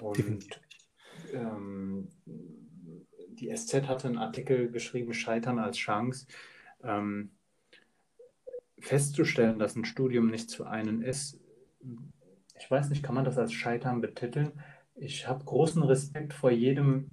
[0.00, 0.60] Und
[1.32, 6.26] ähm, die SZ hatte einen Artikel geschrieben, Scheitern als Chance.
[6.82, 7.30] Ähm,
[8.80, 11.40] festzustellen, dass ein Studium nichts für einen ist,
[12.58, 14.52] ich weiß nicht, kann man das als Scheitern betiteln?
[14.94, 17.10] Ich habe großen Respekt vor jedem,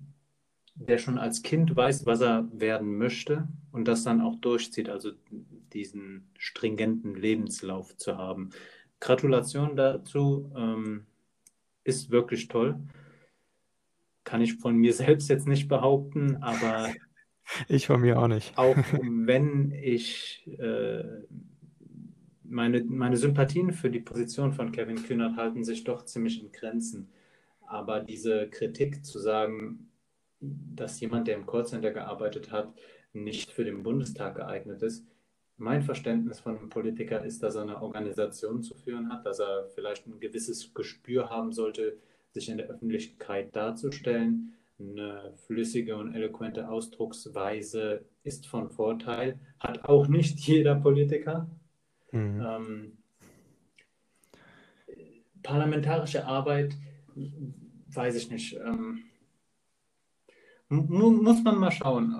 [0.87, 5.11] der schon als Kind weiß, was er werden möchte und das dann auch durchzieht, also
[5.73, 8.49] diesen stringenten Lebenslauf zu haben.
[8.99, 10.51] Gratulation dazu.
[10.55, 11.05] Ähm,
[11.83, 12.79] ist wirklich toll.
[14.23, 16.89] Kann ich von mir selbst jetzt nicht behaupten, aber.
[17.67, 18.57] Ich von mir auch nicht.
[18.57, 21.03] Auch wenn ich äh,
[22.43, 27.09] meine, meine Sympathien für die Position von Kevin Kühnert halten sich doch ziemlich in Grenzen.
[27.67, 29.90] Aber diese Kritik zu sagen,
[30.41, 32.73] dass jemand, der im Callcenter gearbeitet hat,
[33.13, 35.05] nicht für den Bundestag geeignet ist,
[35.61, 39.69] mein Verständnis von einem Politiker ist, dass er eine Organisation zu führen hat, dass er
[39.75, 41.97] vielleicht ein gewisses Gespür haben sollte,
[42.31, 44.53] sich in der Öffentlichkeit darzustellen.
[44.79, 51.47] Eine flüssige und eloquente Ausdrucksweise ist von Vorteil, hat auch nicht jeder Politiker.
[52.11, 52.41] Mhm.
[52.43, 52.97] Ähm,
[55.43, 56.75] parlamentarische Arbeit,
[57.89, 58.55] weiß ich nicht.
[58.55, 59.03] Ähm,
[60.71, 62.15] muss man mal schauen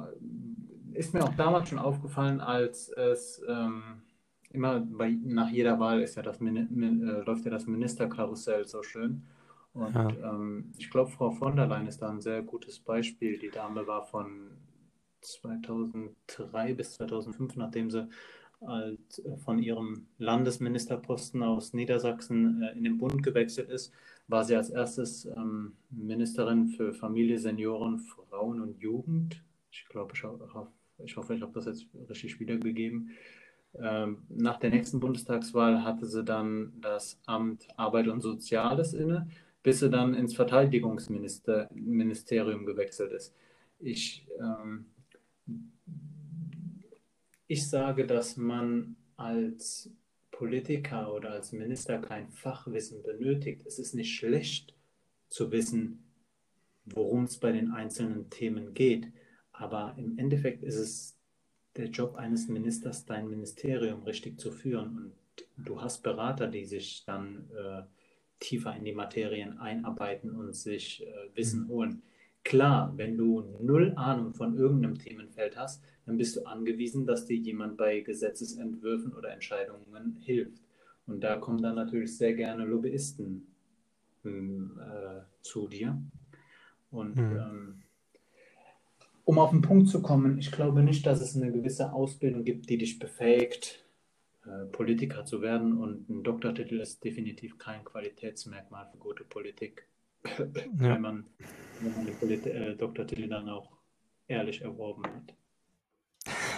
[0.94, 4.02] ist mir auch damals schon aufgefallen, als es ähm,
[4.52, 9.24] immer bei, nach jeder Wahl ist ja das, äh, läuft ja das Ministerkarussell so schön.
[9.74, 10.10] Und ja.
[10.10, 13.40] ähm, ich glaube, Frau von der Leyen ist da ein sehr gutes Beispiel.
[13.40, 14.52] Die Dame war von
[15.22, 18.08] 2003 bis 2005, nachdem sie
[18.62, 23.92] als, äh, von ihrem Landesministerposten aus Niedersachsen äh, in den Bund gewechselt ist,
[24.28, 29.42] war sie als erstes ähm, Ministerin für Familie, Senioren, Frauen und Jugend.
[29.72, 30.24] Ich glaube, ich
[31.04, 33.10] ich hoffe, ich habe das jetzt richtig wiedergegeben.
[33.80, 39.28] Ähm, nach der nächsten Bundestagswahl hatte sie dann das Amt Arbeit und Soziales inne,
[39.64, 43.34] bis sie dann ins Verteidigungsministerium gewechselt ist.
[43.80, 44.86] Ich, ähm,
[47.52, 49.92] ich sage, dass man als
[50.32, 53.66] Politiker oder als Minister kein Fachwissen benötigt.
[53.66, 54.74] Es ist nicht schlecht
[55.28, 56.02] zu wissen,
[56.86, 59.12] worum es bei den einzelnen Themen geht.
[59.52, 61.18] Aber im Endeffekt ist es
[61.76, 65.12] der Job eines Ministers, dein Ministerium richtig zu führen.
[65.58, 67.82] Und du hast Berater, die sich dann äh,
[68.40, 71.68] tiefer in die Materien einarbeiten und sich äh, Wissen mhm.
[71.68, 72.04] holen.
[72.44, 77.38] Klar, wenn du null Ahnung von irgendeinem Themenfeld hast, dann bist du angewiesen, dass dir
[77.38, 80.62] jemand bei Gesetzesentwürfen oder Entscheidungen hilft.
[81.06, 83.48] Und da kommen dann natürlich sehr gerne Lobbyisten
[84.24, 86.02] hm, äh, zu dir.
[86.90, 87.38] Und mhm.
[87.38, 87.84] ähm,
[89.24, 92.70] um auf den Punkt zu kommen, ich glaube nicht, dass es eine gewisse Ausbildung gibt,
[92.70, 93.86] die dich befähigt,
[94.46, 95.78] äh, Politiker zu werden.
[95.78, 99.88] Und ein Doktortitel ist definitiv kein Qualitätsmerkmal für gute Politik,
[100.24, 100.46] ja.
[100.76, 101.26] wenn, man,
[101.80, 103.72] wenn man den Polit äh, Doktortitel dann auch
[104.28, 105.36] ehrlich erworben hat.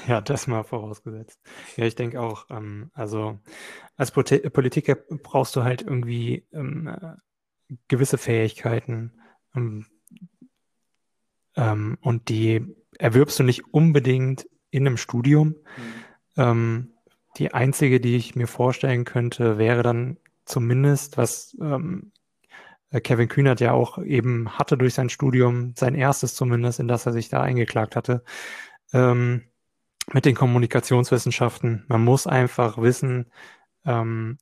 [0.08, 1.40] Ja, das mal vorausgesetzt.
[1.78, 3.40] Ja, ich denke auch, ähm, also
[3.96, 7.16] als Politiker brauchst du halt irgendwie ähm, äh,
[7.88, 9.14] gewisse Fähigkeiten,
[9.56, 9.86] ähm,
[11.56, 15.50] ähm, und die erwirbst du nicht unbedingt in einem Studium.
[15.50, 15.56] Mhm.
[16.38, 16.94] Ähm,
[17.38, 22.12] die einzige, die ich mir vorstellen könnte, wäre dann zumindest, was ähm,
[23.02, 27.14] Kevin Kühnert ja auch eben hatte durch sein Studium, sein erstes zumindest, in das er
[27.14, 28.24] sich da eingeklagt hatte,
[28.94, 29.44] ähm,
[30.12, 31.86] mit den Kommunikationswissenschaften.
[31.88, 33.32] Man muss einfach wissen,
[33.86, 34.38] ähm,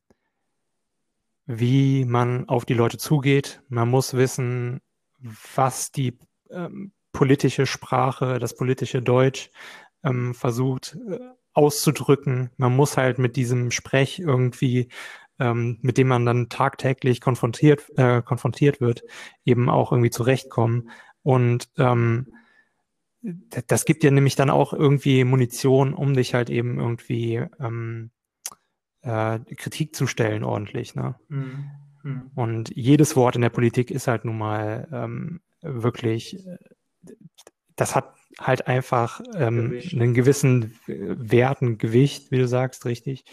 [1.45, 3.61] wie man auf die Leute zugeht.
[3.69, 4.81] Man muss wissen,
[5.19, 6.17] was die
[6.49, 9.51] ähm, politische Sprache, das politische Deutsch
[10.03, 11.19] ähm, versucht äh,
[11.53, 12.49] auszudrücken.
[12.57, 14.89] Man muss halt mit diesem Sprech irgendwie,
[15.41, 19.03] ähm, mit dem man dann tagtäglich konfrontiert, äh, konfrontiert wird,
[19.43, 20.91] eben auch irgendwie zurechtkommen.
[21.23, 22.27] Und ähm,
[23.67, 28.11] das gibt dir nämlich dann auch irgendwie Munition, um dich halt eben irgendwie ähm,
[29.01, 30.95] äh, Kritik zu stellen ordentlich.
[30.95, 31.15] Ne?
[31.27, 31.65] Mhm.
[32.03, 32.31] Mhm.
[32.35, 36.45] Und jedes Wort in der Politik ist halt nun mal ähm, wirklich,
[37.75, 43.25] das hat halt einfach ähm, einen gewissen Wert, ein Gewicht, wie du sagst, richtig.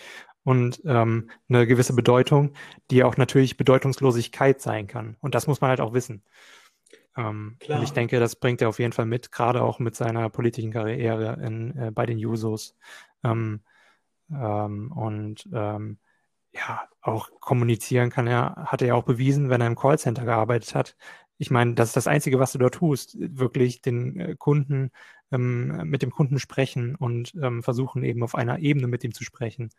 [0.48, 2.54] Und ähm, eine gewisse Bedeutung,
[2.90, 5.18] die auch natürlich Bedeutungslosigkeit sein kann.
[5.20, 6.22] Und das muss man halt auch wissen.
[7.18, 10.30] Ähm, und ich denke, das bringt er auf jeden Fall mit, gerade auch mit seiner
[10.30, 12.78] politischen Karriere in, äh, bei den Jusos.
[13.22, 13.60] Ähm,
[14.30, 15.98] ähm, und ähm,
[16.54, 20.74] ja, auch kommunizieren kann er, hat er ja auch bewiesen, wenn er im Callcenter gearbeitet
[20.74, 20.96] hat.
[21.38, 24.90] Ich meine, das ist das Einzige, was du dort tust, wirklich den äh, Kunden,
[25.30, 29.24] ähm, mit dem Kunden sprechen und ähm, versuchen eben auf einer Ebene mit ihm zu
[29.24, 29.70] sprechen,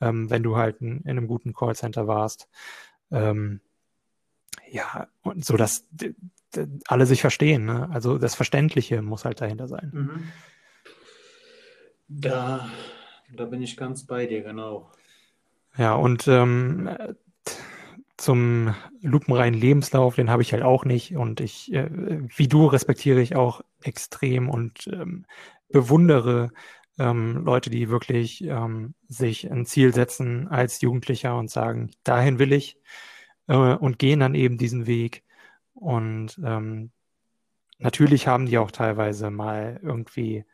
[0.00, 2.48] ähm, wenn du halt in, in, einem guten Callcenter warst.
[3.10, 3.60] Ähm,
[4.70, 5.86] ja, und so, dass
[6.86, 7.64] alle sich verstehen.
[7.64, 7.88] Ne?
[7.90, 9.90] Also das Verständliche muss halt dahinter sein.
[9.92, 10.22] Mhm.
[12.08, 12.68] Da,
[13.32, 14.90] da bin ich ganz bei dir, genau.
[15.76, 16.90] Ja, und ähm,
[18.20, 21.16] zum lupenreinen Lebenslauf, den habe ich halt auch nicht.
[21.16, 21.88] Und ich, äh,
[22.36, 25.24] wie du, respektiere ich auch extrem und ähm,
[25.70, 26.50] bewundere
[26.98, 32.52] ähm, Leute, die wirklich ähm, sich ein Ziel setzen als Jugendlicher und sagen, dahin will
[32.52, 32.76] ich
[33.48, 35.24] äh, und gehen dann eben diesen Weg.
[35.72, 36.90] Und ähm,
[37.78, 40.44] natürlich haben die auch teilweise mal irgendwie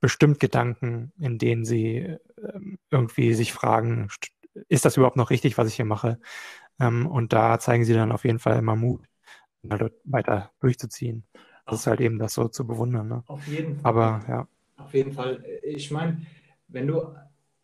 [0.00, 4.08] bestimmt Gedanken, in denen sie ähm, irgendwie sich fragen,
[4.68, 6.20] ist das überhaupt noch richtig, was ich hier mache?
[6.80, 9.02] Ähm, und da zeigen sie dann auf jeden Fall immer Mut,
[9.68, 11.24] halt weiter durchzuziehen.
[11.66, 13.08] Das ist halt eben das so zu bewundern.
[13.08, 13.24] Ne?
[13.26, 13.90] Auf jeden Fall.
[13.90, 14.48] Aber ja.
[14.76, 15.44] Auf jeden Fall.
[15.62, 16.22] Ich meine,
[16.68, 17.14] wenn du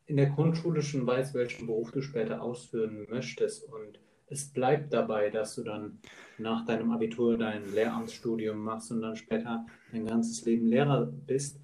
[0.06, 5.30] in der Grundschule schon weißt, welchen Beruf du später ausführen möchtest und es bleibt dabei,
[5.30, 5.98] dass du dann
[6.38, 11.60] nach deinem Abitur dein Lehramtsstudium machst und dann später dein ganzes Leben Lehrer bist.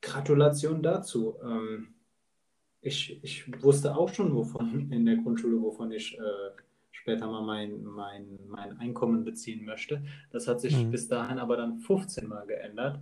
[0.00, 1.36] Gratulation dazu.
[1.42, 1.94] Ähm,
[2.80, 6.62] ich, ich wusste auch schon, wovon in der Grundschule, wovon ich äh,
[7.04, 10.02] später mal mein, mein, mein Einkommen beziehen möchte.
[10.30, 10.90] Das hat sich mhm.
[10.90, 12.98] bis dahin aber dann 15 Mal geändert.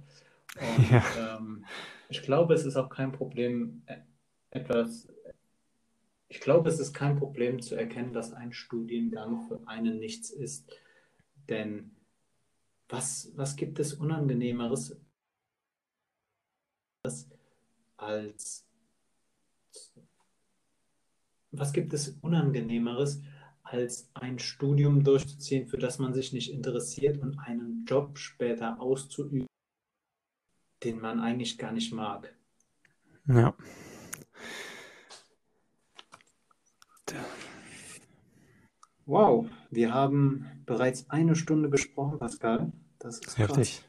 [0.56, 1.04] Und ja.
[1.36, 1.64] ähm,
[2.08, 3.98] ich glaube, es ist auch kein Problem, äh,
[4.50, 5.08] etwas
[6.28, 10.66] ich glaube, es ist kein Problem zu erkennen, dass ein Studiengang für einen nichts ist.
[11.50, 11.94] Denn
[12.88, 14.98] was, was gibt es Unangenehmeres
[17.98, 18.66] als
[21.50, 23.20] was gibt es Unangenehmeres
[23.72, 29.46] als ein Studium durchzuziehen, für das man sich nicht interessiert und einen Job später auszuüben,
[30.84, 32.34] den man eigentlich gar nicht mag?
[33.26, 33.54] Ja.
[39.06, 42.72] Wow, wir haben bereits eine Stunde gesprochen, Pascal.
[42.98, 43.84] Das ist heftig.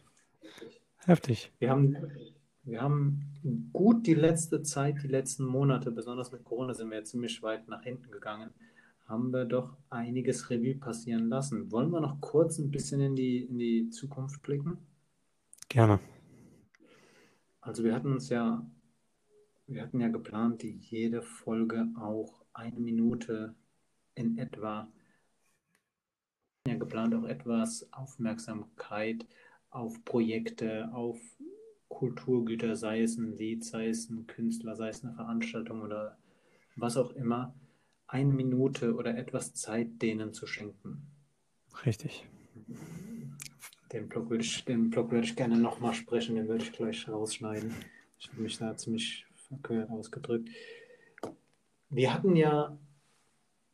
[1.05, 1.51] Heftig.
[1.59, 1.97] Wir haben,
[2.63, 7.03] wir haben gut die letzte Zeit, die letzten Monate, besonders mit Corona sind wir ja
[7.03, 8.51] ziemlich weit nach hinten gegangen,
[9.13, 11.71] haben wir doch einiges Revue passieren lassen.
[11.71, 14.79] Wollen wir noch kurz ein bisschen in die, in die Zukunft blicken?
[15.69, 15.99] Gerne.
[17.61, 18.65] Also wir hatten uns ja,
[19.67, 23.53] wir hatten ja geplant, die jede Folge auch eine Minute
[24.15, 24.91] in etwa
[26.67, 29.27] ja geplant, auch etwas Aufmerksamkeit
[29.69, 31.19] auf Projekte, auf
[31.87, 36.17] Kulturgüter, sei es ein Lied, sei es ein Künstler, sei es eine Veranstaltung oder
[36.75, 37.53] was auch immer,
[38.13, 41.07] eine Minute oder etwas Zeit denen zu schenken.
[41.83, 42.27] Richtig.
[43.91, 47.09] Den Blog würde ich, den Blog würde ich gerne nochmal sprechen, den würde ich gleich
[47.09, 47.73] rausschneiden.
[48.19, 50.49] Ich habe mich da ziemlich verkehrt ausgedrückt.
[51.89, 52.77] Wir hatten ja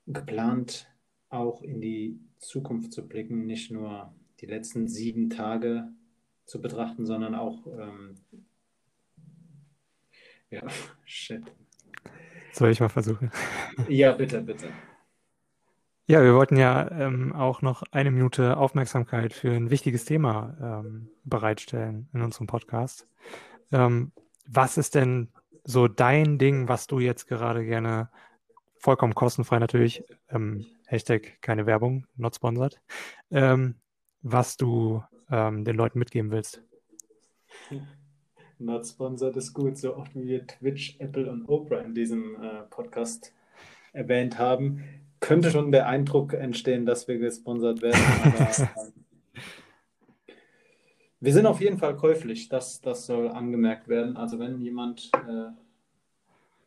[0.07, 0.89] geplant,
[1.27, 5.89] auch in die Zukunft zu blicken, nicht nur die letzten sieben Tage
[6.45, 8.15] zu betrachten, sondern auch, ähm,
[10.49, 10.61] ja,
[11.03, 11.43] shit.
[12.53, 13.31] Soll ich mal versuchen?
[13.87, 14.67] Ja, bitte, bitte.
[16.07, 21.09] Ja, wir wollten ja ähm, auch noch eine Minute Aufmerksamkeit für ein wichtiges Thema ähm,
[21.23, 23.07] bereitstellen in unserem Podcast.
[23.71, 24.11] Ähm,
[24.47, 25.29] was ist denn
[25.63, 28.09] so dein Ding, was du jetzt gerade gerne
[28.79, 32.81] vollkommen kostenfrei natürlich, ähm, Hashtag keine Werbung, not sponsored,
[33.29, 33.75] ähm,
[34.23, 36.63] was du ähm, den Leuten mitgeben willst.
[38.59, 42.63] Not sponsored ist gut, so oft wie wir Twitch, Apple und Oprah in diesem äh,
[42.69, 43.33] Podcast
[43.93, 44.83] erwähnt haben,
[45.19, 48.01] könnte schon der Eindruck entstehen, dass wir gesponsert werden.
[48.23, 48.93] Aber, ähm,
[51.21, 54.17] wir sind auf jeden Fall käuflich, das, das soll angemerkt werden.
[54.17, 55.51] Also wenn jemand, äh,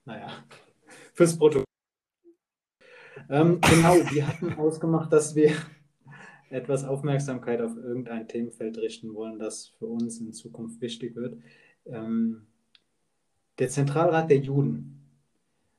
[0.04, 0.28] naja,
[1.14, 1.64] fürs Protokoll.
[3.28, 5.52] Ähm, genau, wir hatten ausgemacht, dass wir
[6.50, 11.38] etwas Aufmerksamkeit auf irgendein Themenfeld richten wollen, das für uns in Zukunft wichtig wird.
[11.86, 12.46] Ähm,
[13.58, 14.92] der Zentralrat der Juden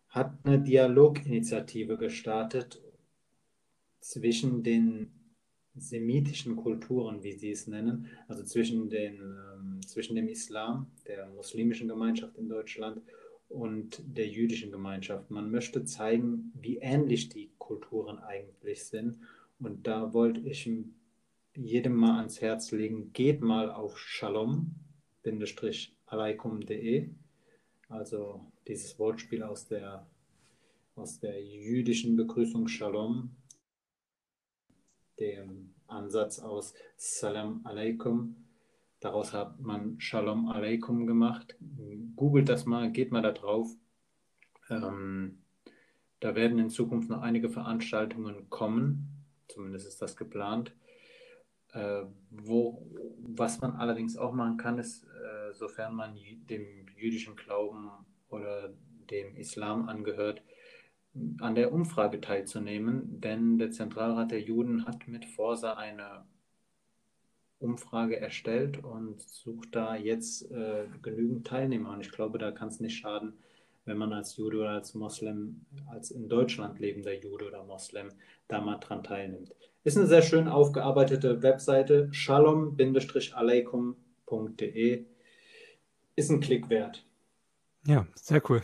[0.10, 2.82] hat eine Dialoginitiative gestartet
[3.99, 5.12] zwischen den
[5.76, 11.88] semitischen Kulturen, wie sie es nennen, also zwischen, den, ähm, zwischen dem Islam, der muslimischen
[11.88, 13.01] Gemeinschaft in Deutschland
[13.49, 15.32] und der jüdischen Gemeinschaft.
[15.32, 19.18] Man möchte zeigen, wie ähnlich die Kulturen eigentlich sind.
[19.60, 20.70] Und da wollte ich
[21.56, 23.97] jedem mal ans Herz legen, geht mal auf
[25.26, 27.09] shalom-alaikum.de,
[27.89, 30.07] also dieses Wortspiel aus der,
[30.95, 33.36] aus der jüdischen Begrüßung Shalom,
[35.19, 38.43] dem Ansatz aus Salam alaikum
[39.03, 41.57] Daraus hat man Shalom Aleikum gemacht.
[42.15, 43.69] Googelt das mal, geht mal da drauf.
[44.69, 45.39] Ähm,
[46.21, 49.26] da werden in Zukunft noch einige Veranstaltungen kommen.
[49.49, 50.74] Zumindest ist das geplant.
[51.74, 52.86] Äh, wo,
[53.19, 56.15] was man allerdings auch machen kann, ist, äh, sofern man
[56.49, 57.89] dem jüdischen Glauben
[58.30, 58.74] oder
[59.09, 60.41] dem Islam angehört,
[61.39, 66.26] an der Umfrage teilzunehmen, denn der Zentralrat der Juden hat mit Forsa eine
[67.59, 71.91] Umfrage erstellt und sucht da jetzt äh, genügend Teilnehmer.
[71.91, 73.34] Und ich glaube, da kann es nicht schaden,
[73.86, 78.09] wenn man als Jude oder als Moslem, als in Deutschland lebender Jude oder Moslem,
[78.47, 79.53] da mal dran teilnimmt.
[79.86, 85.05] Ist eine sehr schön aufgearbeitete Webseite, shalom-aleikum.de.
[86.15, 87.05] Ist ein Klick wert.
[87.86, 88.61] Ja, sehr cool.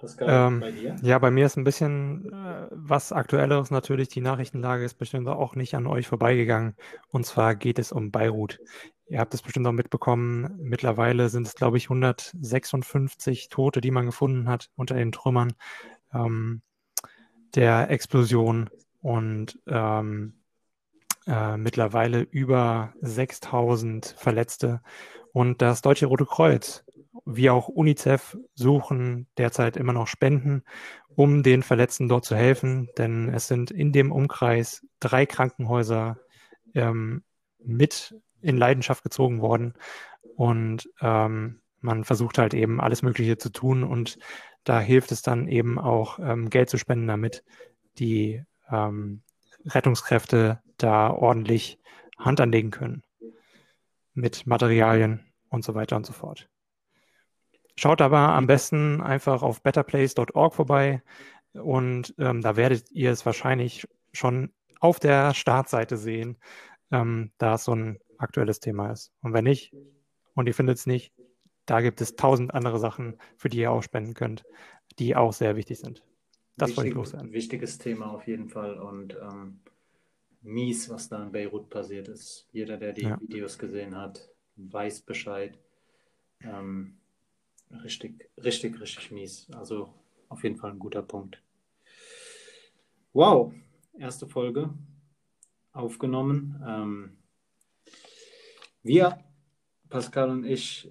[0.00, 0.96] Pascal, ähm, bei dir?
[1.02, 4.08] Ja, bei mir ist ein bisschen äh, was Aktuelleres natürlich.
[4.08, 6.74] Die Nachrichtenlage ist bestimmt auch nicht an euch vorbeigegangen.
[7.10, 8.58] Und zwar geht es um Beirut.
[9.06, 10.56] Ihr habt es bestimmt auch mitbekommen.
[10.58, 15.52] Mittlerweile sind es, glaube ich, 156 Tote, die man gefunden hat unter den Trümmern
[16.12, 16.62] ähm,
[17.54, 18.68] der Explosion
[19.00, 20.34] und ähm,
[21.26, 24.80] äh, mittlerweile über 6000 Verletzte.
[25.32, 26.84] Und das Deutsche Rote Kreuz
[27.24, 30.62] wie auch UNICEF suchen derzeit immer noch Spenden,
[31.08, 36.18] um den Verletzten dort zu helfen, denn es sind in dem Umkreis drei Krankenhäuser
[36.74, 37.22] ähm,
[37.58, 39.74] mit in Leidenschaft gezogen worden.
[40.36, 43.82] Und ähm, man versucht halt eben alles Mögliche zu tun.
[43.82, 44.18] Und
[44.64, 47.44] da hilft es dann eben auch ähm, Geld zu spenden, damit
[47.98, 49.22] die ähm,
[49.64, 51.78] Rettungskräfte da ordentlich
[52.18, 53.02] Hand anlegen können
[54.14, 56.48] mit Materialien und so weiter und so fort.
[57.76, 61.02] Schaut aber am besten einfach auf betterplace.org vorbei
[61.52, 66.38] und ähm, da werdet ihr es wahrscheinlich schon auf der Startseite sehen,
[66.90, 69.12] ähm, da es so ein aktuelles Thema ist.
[69.22, 69.72] Und wenn nicht
[70.34, 71.12] und ihr findet es nicht,
[71.66, 74.44] da gibt es tausend andere Sachen, für die ihr auch spenden könnt,
[74.98, 76.02] die auch sehr wichtig sind.
[76.58, 77.32] Das Wichtig, wollte ich loswerden.
[77.32, 79.60] Wichtiges Thema auf jeden Fall und ähm,
[80.42, 82.48] mies, was da in Beirut passiert ist.
[82.52, 83.20] Jeder, der die ja.
[83.20, 85.58] Videos gesehen hat, weiß Bescheid.
[86.40, 86.98] Ähm,
[87.70, 89.46] Richtig, richtig, richtig mies.
[89.52, 89.92] Also
[90.28, 91.42] auf jeden Fall ein guter Punkt.
[93.12, 93.52] Wow,
[93.98, 94.70] erste Folge
[95.72, 96.62] aufgenommen.
[96.66, 97.18] Ähm,
[98.82, 99.22] wir,
[99.88, 100.90] Pascal und ich,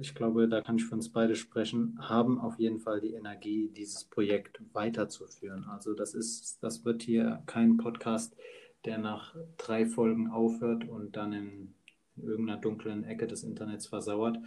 [0.00, 3.68] ich glaube, da kann ich für uns beide sprechen, haben auf jeden Fall die Energie,
[3.68, 5.64] dieses Projekt weiterzuführen.
[5.64, 8.36] Also das ist, das wird hier kein Podcast,
[8.84, 11.74] der nach drei Folgen aufhört und dann in
[12.16, 14.38] irgendeiner dunklen Ecke des Internets versauert.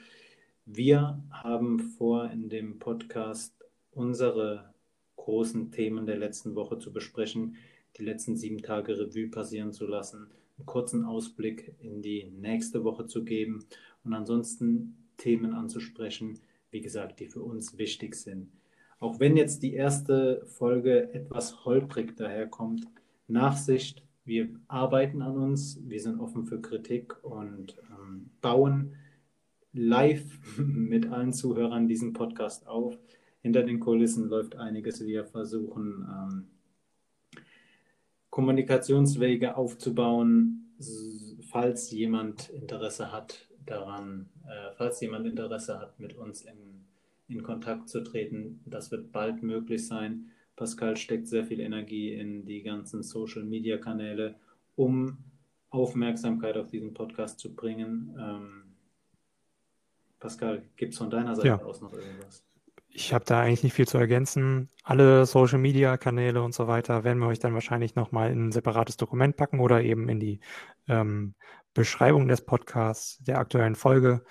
[0.66, 3.54] Wir haben vor, in dem Podcast
[3.92, 4.74] unsere
[5.16, 7.56] großen Themen der letzten Woche zu besprechen,
[7.98, 13.08] die letzten sieben Tage Revue passieren zu lassen, einen kurzen Ausblick in die nächste Woche
[13.08, 13.66] zu geben
[14.04, 16.40] und ansonsten Themen anzusprechen,
[16.72, 18.50] wie gesagt, die für uns wichtig sind.
[19.00, 22.88] Auch wenn jetzt die erste Folge etwas holprig daherkommt,
[23.28, 28.96] Nachsicht, wir arbeiten an uns, wir sind offen für Kritik und ähm, bauen
[29.74, 32.98] live mit allen Zuhörern diesen Podcast auf.
[33.42, 35.06] Hinter den Kulissen läuft einiges.
[35.06, 36.48] Wir versuchen, ähm,
[38.30, 40.76] Kommunikationswege aufzubauen,
[41.50, 46.86] falls jemand Interesse hat daran, äh, falls jemand Interesse hat, mit uns in,
[47.28, 48.62] in Kontakt zu treten.
[48.66, 50.32] Das wird bald möglich sein.
[50.56, 54.36] Pascal steckt sehr viel Energie in die ganzen Social-Media-Kanäle,
[54.76, 55.18] um
[55.70, 58.16] Aufmerksamkeit auf diesen Podcast zu bringen.
[58.20, 58.64] Ähm,
[60.20, 62.44] Pascal, gibt es von deiner Seite Ja, aus noch irgendwas?
[62.98, 64.70] ich habe da eigentlich nicht viel zu ergänzen.
[64.84, 68.52] Alle Social Media Kanäle und so weiter werden wir euch dann wahrscheinlich nochmal in ein
[68.52, 70.40] separates Dokument packen oder eben in die
[70.88, 71.36] ähm,
[71.82, 74.24] Beschreibung des Podcasts der aktuellen Folge.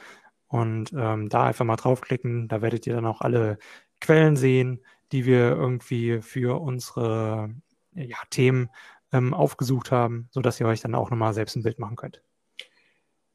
[0.49, 2.49] Und ähm, da einfach mal draufklicken.
[2.49, 3.59] Da werdet ihr dann auch alle
[4.01, 7.51] Quellen sehen, die wir irgendwie für unsere
[7.92, 8.70] ja, Themen
[9.12, 12.22] ähm, aufgesucht haben, sodass ihr euch dann auch nochmal selbst ein Bild machen könnt.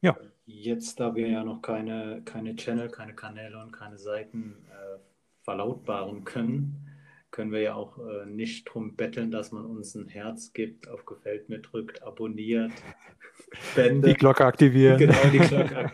[0.00, 4.98] Ja, Jetzt, da wir ja noch keine, keine Channel, keine Kanäle und keine Seiten äh,
[5.42, 6.91] verlautbaren können,
[7.32, 11.06] können wir ja auch äh, nicht drum betteln, dass man uns ein Herz gibt, auf
[11.06, 12.70] Gefällt mir drückt, abonniert,
[13.52, 14.18] die spendet.
[14.18, 14.98] Glocke aktivieren.
[14.98, 15.90] Genau, die Glocke.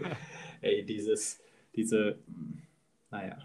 [0.60, 1.40] Ey, dieses,
[1.74, 2.18] diese,
[3.10, 3.38] naja.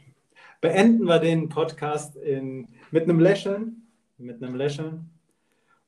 [0.60, 3.88] Beenden wir den Podcast in, mit einem Lächeln,
[4.18, 5.12] mit einem Lächeln.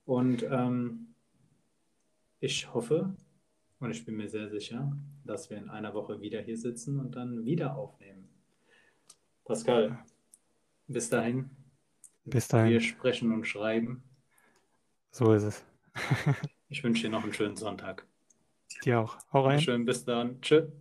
[0.06, 1.08] Und ähm,
[2.40, 3.16] ich hoffe
[3.80, 7.16] und ich bin mir sehr sicher, dass wir in einer Woche wieder hier sitzen und
[7.16, 8.28] dann wieder aufnehmen.
[9.46, 9.98] Pascal,
[10.88, 11.50] bis dahin.
[12.26, 12.82] Bis Wir dahin.
[12.82, 14.04] sprechen und schreiben.
[15.12, 15.64] So ist es.
[16.70, 18.06] Ich wünsche dir noch einen schönen Sonntag.
[18.86, 19.18] Dir auch.
[19.34, 19.68] Hau rein.
[19.68, 20.40] Schön, bis dann.
[20.42, 20.72] Tschüss.